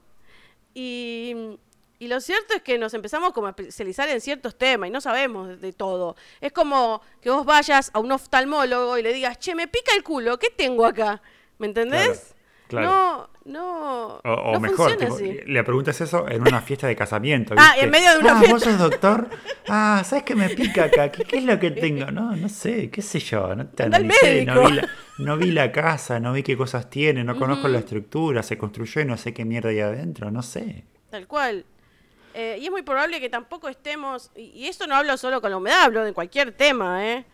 [0.74, 1.57] y,
[1.97, 5.01] y lo cierto es que nos empezamos como a especializar en ciertos temas y no
[5.01, 6.16] sabemos de, todo.
[6.41, 10.03] Es como que vos vayas a un oftalmólogo y le digas, che, me pica el
[10.03, 11.22] culo, ¿qué tengo acá?
[11.57, 12.34] ¿Me entendés?
[12.72, 14.07] No, no.
[14.18, 15.39] O, o no mejor, tipo, así.
[15.45, 17.53] le preguntas eso en una fiesta de casamiento.
[17.57, 18.53] Ah, en medio de una ah, fiesta.
[18.53, 19.30] ¿Vos sos doctor?
[19.68, 21.11] Ah, ¿sabes qué me pica acá?
[21.11, 22.07] ¿Qué, qué es lo que tengo?
[22.11, 23.55] No, no sé, qué sé yo.
[23.55, 24.89] No te analicé, no vi, la,
[25.20, 29.01] no vi la casa, no vi qué cosas tiene, no conozco la estructura, se construyó
[29.01, 30.84] y no sé qué mierda hay adentro, no sé.
[31.11, 31.66] Tal cual.
[32.34, 35.51] Eh, y es muy probable que tampoco estemos, y, y esto no hablo solo con
[35.51, 37.26] la humedad, hablo de cualquier tema, ¿eh?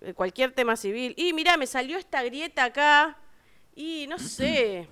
[0.00, 1.14] De cualquier tema civil.
[1.16, 3.18] Y mira, me salió esta grieta acá,
[3.78, 4.88] y no sé,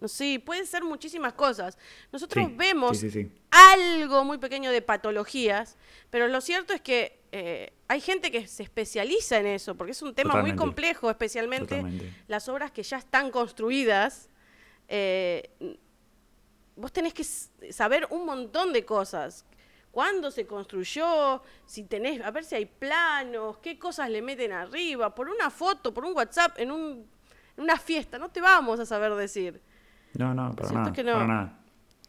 [0.00, 1.76] no sé, pueden ser muchísimas cosas.
[2.12, 3.32] Nosotros Sí, vemos sí, sí, sí.
[3.50, 5.76] algo muy pequeño de patologías,
[6.08, 10.00] pero lo cierto es que eh, hay gente que se especializa en eso, porque es
[10.02, 12.14] un tema muy complejo, especialmente Totalmente.
[12.28, 14.28] las obras que ya están construidas.
[14.86, 15.50] eh,
[16.76, 17.24] vos tenés que
[17.72, 19.44] saber un montón de cosas.
[19.90, 21.42] ¿Cuándo se construyó?
[21.66, 25.92] Si tenés, a ver si hay planos, qué cosas le meten arriba, por una foto,
[25.92, 27.04] por un WhatsApp, en, un,
[27.58, 29.60] una fiesta, no te vamos a saber decir.
[30.14, 31.12] No, no, para nada, que no.
[31.12, 31.58] para nada.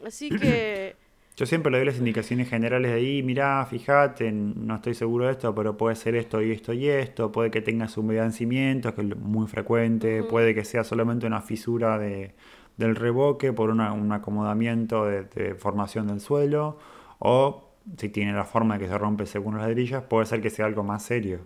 [0.05, 0.95] Así que,
[1.37, 5.31] Yo siempre le doy las indicaciones generales de ahí, mirá, fíjate, no estoy seguro de
[5.31, 8.93] esto, pero puede ser esto y esto y esto, puede que tengas humedad en cimientos,
[8.93, 12.35] que es muy frecuente, puede que sea solamente una fisura de,
[12.75, 16.77] del revoque por una- un acomodamiento de, de formación del suelo,
[17.19, 20.49] o si tiene la forma de que se rompe según las ladrillas, puede ser que
[20.49, 21.45] sea algo más serio.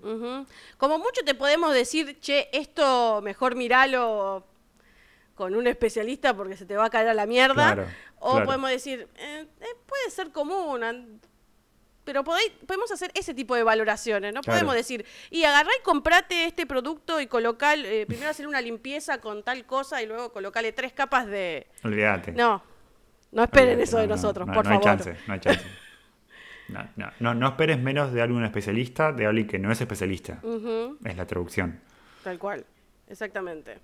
[0.77, 4.45] como mucho te podemos decir, che, esto mejor miralo
[5.35, 7.73] con un especialista porque se te va a caer a la mierda.
[7.73, 7.85] Claro,
[8.19, 8.45] o claro.
[8.45, 11.19] podemos decir, eh, eh, puede ser común,
[12.03, 14.33] pero podéis- podemos hacer ese tipo de valoraciones.
[14.33, 14.59] No Claro.
[14.59, 19.19] podemos decir, y agarrá y comprate este producto y colocar, eh, primero hacer una limpieza
[19.19, 21.65] con tal cosa y luego colocarle tres capas de...
[21.83, 22.33] Olvídate.
[22.33, 22.61] No,
[23.31, 24.87] no esperen Olvídate, eso de no, no, nosotros, no, por no favor.
[24.89, 25.65] hay chance, no hay chance.
[26.69, 30.39] No, no, no, no esperes menos de algún especialista de alguien que no es especialista.
[31.03, 31.79] Es la traducción.
[32.23, 32.65] tal cual,
[33.07, 33.77] exactamente.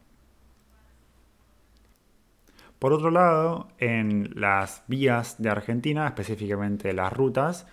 [2.79, 7.67] Por otro lado, en las vías de Argentina, específicamente las rutas,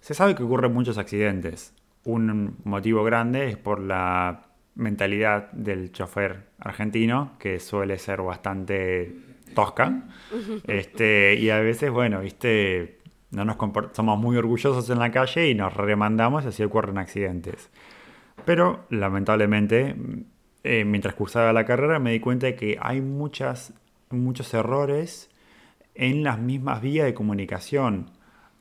[0.00, 1.74] se sabe que ocurren muchos accidentes.
[2.04, 4.42] Un motivo grande es por la
[4.76, 9.14] mentalidad del chofer argentino, que suele ser bastante
[9.54, 10.04] tosca.
[10.66, 13.00] Este, y a veces, bueno, viste,
[13.32, 13.56] no nos
[13.92, 17.70] somos muy orgullosos en la calle y nos remandamos y así ocurren accidentes.
[18.44, 19.96] Pero lamentablemente,
[20.64, 23.72] eh, mientras cursaba la carrera me di cuenta de que hay muchas,
[24.10, 25.30] muchos errores
[25.94, 28.10] en las mismas vías de comunicación.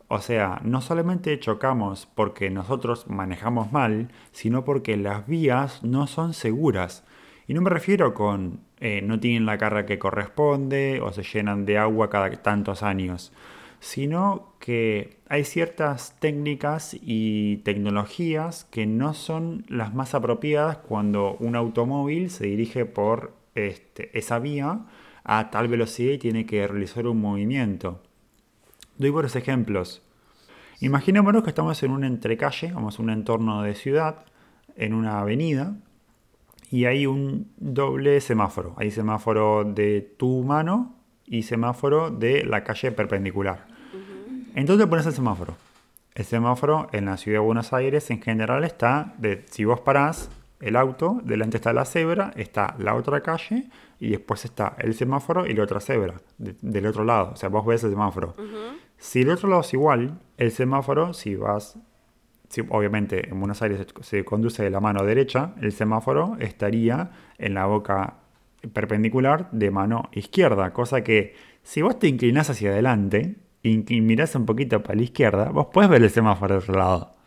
[0.08, 6.34] O sea, no solamente chocamos porque nosotros manejamos mal, sino porque las vías no son
[6.34, 7.06] seguras.
[7.48, 11.66] Y no me refiero con eh, no tienen la carga que corresponde o se llenan
[11.66, 13.32] de agua cada tantos años,
[13.80, 21.58] sino que hay ciertas técnicas y tecnologías que no son las más apropiadas cuando un
[21.58, 24.86] automóvil se dirige por este, esa vía
[25.24, 28.02] a tal velocidad y tiene que realizar un movimiento.
[28.98, 30.04] Doy varios ejemplos.
[30.80, 34.26] Imaginémonos que estamos en un entrecalle, vamos a un entorno de ciudad,
[34.76, 35.76] en una avenida,
[36.70, 38.76] y hay un doble semáforo.
[38.78, 40.96] Hay semáforo de tu mano
[41.26, 43.71] y semáforo de la calle perpendicular.
[44.56, 45.56] Entonces pones el semáforo.
[46.14, 50.30] El semáforo en la ciudad de Buenos Aires en general está de si vos parás
[50.60, 55.48] el auto, delante está la cebra, está la otra calle y después está el semáforo
[55.48, 57.32] y la otra cebra del otro lado.
[57.34, 58.36] O sea, vos ves el semáforo.
[58.98, 61.80] Si el otro lado es igual, el semáforo, si vas,
[62.50, 67.54] si, obviamente en Buenos Aires se conduce de la mano derecha, el semáforo estaría en
[67.54, 68.18] la boca
[68.74, 74.46] perpendicular de mano izquierda, cosa que si vos te inclinás hacia adelante y mirás un
[74.46, 77.22] poquito para la izquierda, vos podés ver el semáforo del otro lado.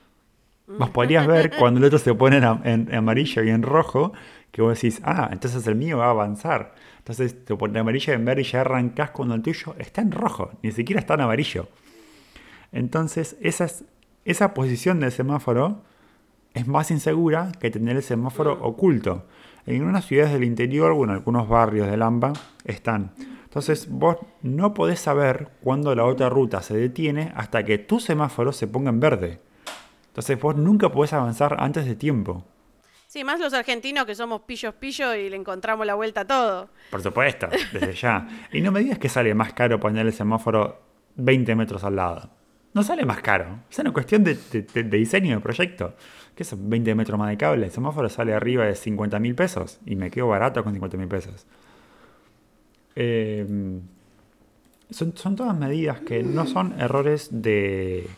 [0.67, 4.13] Vos podrías ver cuando el otro se pone en, amarillo y en rojo,
[4.51, 6.75] que vos decís, ah, entonces el mío va a avanzar.
[6.99, 10.53] Entonces te pone amarillo en verde y ya arrancás cuando el tuyo está en rojo,
[10.63, 11.69] ni siquiera está en amarillo.
[12.73, 13.69] Entonces, esa,
[14.25, 15.83] esa posición del semáforo
[16.55, 18.63] es más insegura que tener el semáforo mm.
[18.63, 19.27] oculto.
[19.67, 22.33] En unas ciudades del interior o en algunos barrios de Lamba
[22.65, 23.13] están.
[23.55, 28.51] Entonces vos no podés saber cuándo la otra ruta se detiene hasta que tu semáforo
[28.51, 29.39] se ponga en verde.
[30.09, 32.45] Entonces vos nunca podés avanzar antes de tiempo.
[33.07, 36.69] Sí, más los argentinos que somos pillos pillos y le encontramos la vuelta a todo.
[36.91, 38.27] Por supuesto, desde ya.
[38.53, 40.83] Y no me digas que sale más caro poner el semáforo
[41.15, 42.31] 20 metros al lado.
[42.73, 43.61] No sale más caro.
[43.71, 44.37] Es una cuestión de,
[44.91, 45.95] diseño de proyecto.
[46.35, 47.67] ¿Qué son 20 metros más de cable?
[47.67, 51.07] El semáforo sale arriba de 50 mil pesos y me quedo barato con 50 mil
[51.07, 51.47] pesos.
[52.97, 53.47] Eh,
[54.91, 58.09] son, son todas medidas que no son errores de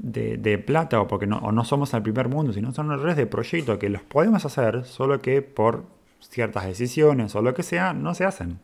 [0.00, 3.26] de, plata o porque no, o no somos al primer mundo, sino son errores de
[3.26, 5.84] proyecto que los podemos hacer, solo que por
[6.20, 8.60] ciertas decisiones o lo que sea, no se hacen.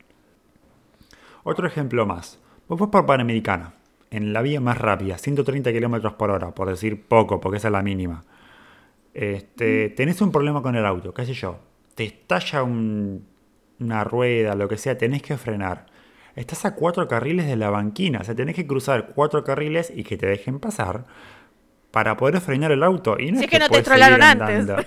[1.44, 2.40] Otro ejemplo más.
[2.68, 3.74] Vos vas por Panamericana,
[4.10, 7.72] en la vía más rápida, 130 km por hora, por decir poco, porque esa es
[7.72, 8.24] la mínima.
[9.14, 11.58] Este, tenés un problema con el auto, qué sé yo.
[11.94, 12.62] Te estalla
[13.80, 15.86] una rueda, lo que sea, tenés que frenar
[16.36, 18.20] estás a cuatro carriles de la banquina.
[18.20, 21.06] O sea, tenés que cruzar cuatro carriles y que te dejen pasar
[21.90, 23.18] para poder frenar el auto.
[23.18, 24.86] Y no si es que, no te estrolaron antes.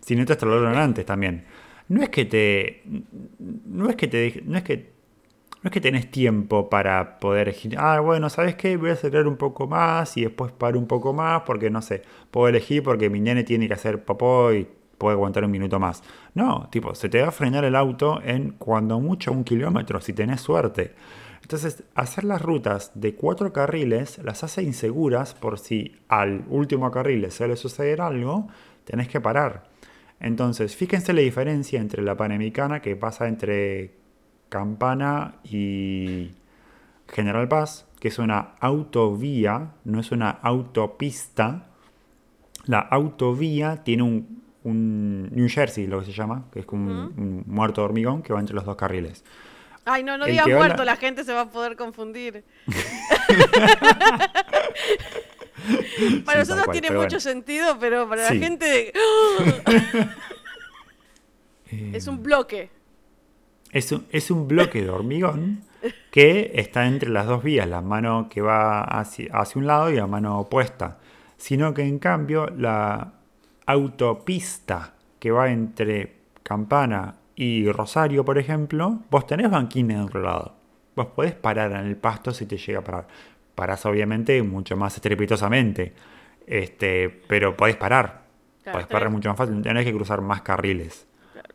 [0.00, 1.44] Si no te estrolaron antes también.
[1.88, 2.82] No es que te.
[3.38, 4.42] No es que te.
[4.46, 4.94] No es que.
[5.62, 7.54] No es que tenés tiempo para poder.
[7.78, 8.76] Ah, bueno, ¿sabes qué?
[8.76, 12.02] Voy a acelerar un poco más y después paro un poco más porque no sé.
[12.30, 16.02] Puedo elegir porque mi nene tiene que hacer popó y puede aguantar un minuto más.
[16.34, 20.12] No, tipo, se te va a frenar el auto en cuando mucho un kilómetro, si
[20.12, 20.94] tenés suerte.
[21.42, 27.20] Entonces, hacer las rutas de cuatro carriles las hace inseguras por si al último carril
[27.20, 28.48] le suele suceder algo,
[28.84, 29.68] tenés que parar.
[30.20, 33.94] Entonces, fíjense la diferencia entre la Panamericana que pasa entre
[34.48, 36.30] Campana y
[37.08, 41.66] General Paz, que es una autovía, no es una autopista.
[42.64, 47.44] La autovía tiene un un New Jersey, lo que se llama, que es como un,
[47.46, 49.22] muerto de hormigón que va entre los dos carriles.
[49.84, 50.96] Ay, no, no digas muerto, la...
[50.96, 52.42] gente se va a poder confundir.
[56.24, 58.92] para nosotros tiene mucho sentido, pero para la gente...
[61.92, 62.70] es un bloque.
[63.70, 65.64] Es un, es un bloque de hormigón
[66.10, 69.96] que está entre las dos vías, la mano que va hacia, hacia un lado y
[69.96, 70.98] la mano opuesta.
[71.36, 73.13] Sino que en cambio la,
[73.66, 80.54] autopista que va entre Campana y Rosario, por ejemplo, vos tenés banquines de otro lado.
[80.94, 83.08] Vos podés parar en el pasto si te llega a parar.
[83.54, 85.92] Parás obviamente mucho más estrepitosamente.
[86.46, 88.22] Este, pero podés parar.
[88.70, 89.60] podés parar mucho más fácil.
[89.62, 91.06] Tenés que cruzar más carriles.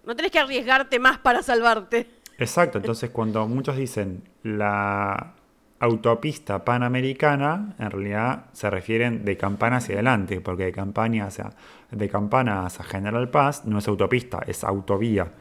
[0.05, 2.07] No tenés que arriesgarte más para salvarte.
[2.37, 2.79] Exacto.
[2.79, 5.35] Entonces, cuando muchos dicen la
[5.79, 11.51] autopista panamericana, en realidad se refieren de campana hacia adelante, porque de, campaña hacia,
[11.91, 15.31] de campana hacia General Paz no es autopista, es autovía.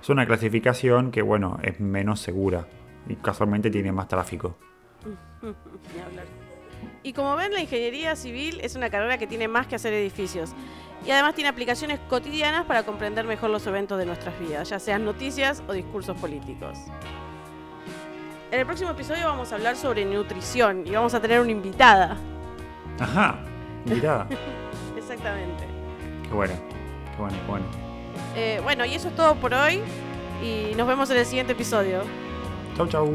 [0.00, 2.66] Es una clasificación que, bueno, es menos segura
[3.08, 4.56] y casualmente tiene más tráfico.
[7.02, 10.52] Y como ven, la ingeniería civil es una carrera que tiene más que hacer edificios.
[11.06, 15.04] Y además tiene aplicaciones cotidianas para comprender mejor los eventos de nuestras vidas, ya sean
[15.04, 16.78] noticias o discursos políticos.
[18.50, 22.16] En el próximo episodio vamos a hablar sobre nutrición y vamos a tener una invitada.
[22.98, 23.38] Ajá,
[23.86, 24.26] invitada.
[24.96, 25.64] Exactamente.
[26.24, 26.54] Qué bueno,
[27.14, 27.66] qué bueno, qué bueno.
[28.34, 29.80] Eh, bueno, y eso es todo por hoy
[30.42, 32.02] y nos vemos en el siguiente episodio.
[32.76, 33.08] Chau, chau.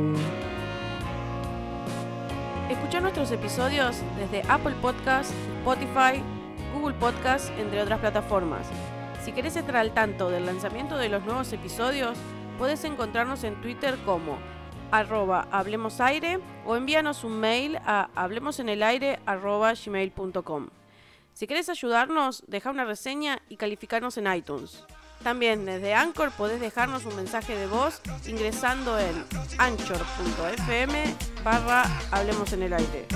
[2.69, 6.23] Escucha nuestros episodios desde Apple Podcasts, Spotify,
[6.73, 8.67] Google Podcasts, entre otras plataformas.
[9.21, 12.17] Si querés estar al tanto del lanzamiento de los nuevos episodios,
[12.57, 14.37] puedes encontrarnos en Twitter como
[14.99, 20.69] arroba hablemosaire o envíanos un mail a hablemosenelaire arroba gmail.com.
[21.33, 24.83] Si quieres ayudarnos, deja una reseña y calificarnos en iTunes.
[25.23, 29.25] También desde Anchor podés dejarnos un mensaje de voz ingresando en
[29.57, 33.07] anchor.fm barra Hablemos en el aire.